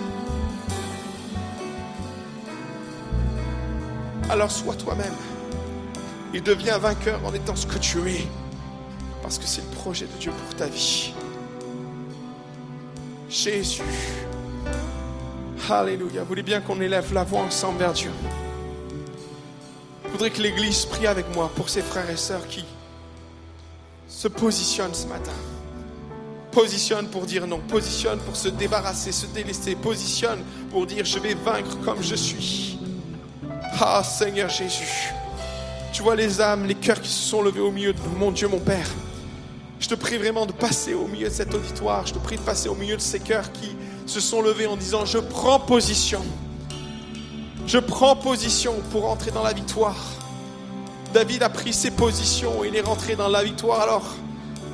[4.30, 5.14] Alors sois toi-même.
[6.34, 8.28] Il devient vainqueur en étant ce que tu es.
[9.22, 11.14] Parce que c'est le projet de Dieu pour ta vie.
[13.30, 13.82] Jésus.
[15.70, 16.22] Alléluia.
[16.22, 18.12] Vous voulez bien qu'on élève la voix ensemble vers Dieu?
[20.06, 22.64] Je voudrais que l'Église prie avec moi pour ses frères et sœurs qui
[24.08, 25.32] se positionnent ce matin.
[26.52, 31.34] Positionne pour dire non, positionne pour se débarrasser, se délaisser, positionne pour dire je vais
[31.34, 32.78] vaincre comme je suis.
[33.80, 35.12] Ah Seigneur Jésus,
[35.92, 38.48] tu vois les âmes, les cœurs qui se sont levés au milieu de mon Dieu,
[38.48, 38.88] mon Père.
[39.80, 42.42] Je te prie vraiment de passer au milieu de cet auditoire, je te prie de
[42.42, 43.76] passer au milieu de ces cœurs qui
[44.06, 46.22] se sont levés en disant je prends position.
[47.68, 49.98] Je prends position pour entrer dans la victoire.
[51.14, 53.82] David a pris ses positions, il est rentré dans la victoire.
[53.82, 54.04] Alors,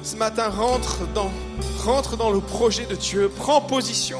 [0.03, 1.31] ce matin, rentre dans,
[1.85, 4.19] rentre dans le projet de Dieu, prends position.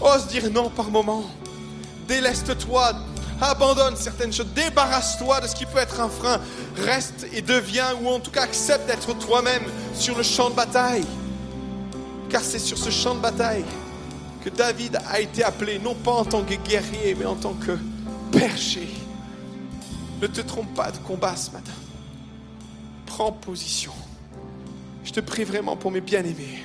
[0.00, 1.24] Ose dire non par moment.
[2.06, 2.92] Déleste-toi,
[3.40, 6.38] abandonne certaines choses, débarrasse-toi de ce qui peut être un frein.
[6.76, 11.04] Reste et deviens, ou en tout cas accepte d'être toi-même sur le champ de bataille.
[12.28, 13.64] Car c'est sur ce champ de bataille
[14.50, 17.76] David a été appelé, non pas en tant que guerrier, mais en tant que
[18.32, 18.88] berger.
[20.20, 21.72] Ne te trompe pas de combat ce matin.
[23.06, 23.92] Prends position.
[25.04, 26.64] Je te prie vraiment pour mes bien-aimés.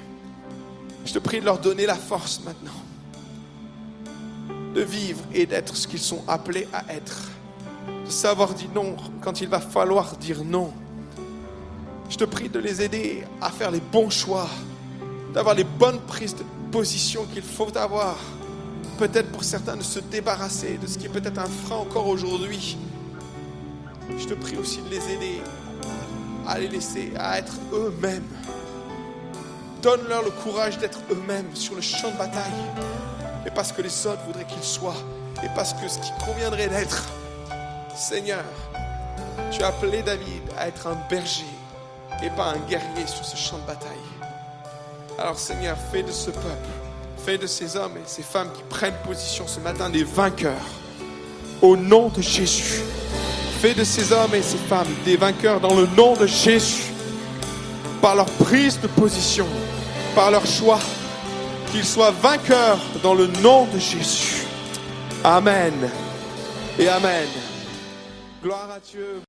[1.05, 2.71] Je te prie de leur donner la force maintenant
[4.73, 7.29] de vivre et d'être ce qu'ils sont appelés à être.
[8.05, 10.73] De savoir dire non quand il va falloir dire non.
[12.09, 14.47] Je te prie de les aider à faire les bons choix,
[15.34, 16.43] d'avoir les bonnes prises de
[16.74, 18.17] position qu'il faut avoir.
[18.97, 22.78] Peut-être pour certains de se débarrasser de ce qui est peut-être un frein encore aujourd'hui.
[24.17, 25.41] Je te prie aussi de les aider
[26.47, 28.28] à les laisser, à être eux-mêmes.
[29.84, 32.65] Donne-leur le courage d'être eux-mêmes sur le champ de bataille.
[33.45, 35.03] Et parce que les autres voudraient qu'ils soient.
[35.43, 37.03] Et parce que ce qui conviendrait d'être.
[37.95, 38.43] Seigneur,
[39.51, 41.53] tu as appelé David à être un berger
[42.24, 44.12] et pas un guerrier sur ce champ de bataille.
[45.20, 46.70] Alors Seigneur, fais de ce peuple,
[47.24, 50.66] fais de ces hommes et ces femmes qui prennent position ce matin des vainqueurs.
[51.61, 52.82] Au nom de Jésus.
[53.61, 56.91] Fais de ces hommes et ces femmes des vainqueurs dans le nom de Jésus.
[58.01, 59.47] Par leur prise de position,
[60.16, 60.80] par leur choix.
[61.72, 64.45] Qu'ils soient vainqueurs dans le nom de Jésus.
[65.24, 65.89] Amen.
[66.78, 67.28] Et Amen.
[68.41, 69.22] Gloire à Dieu.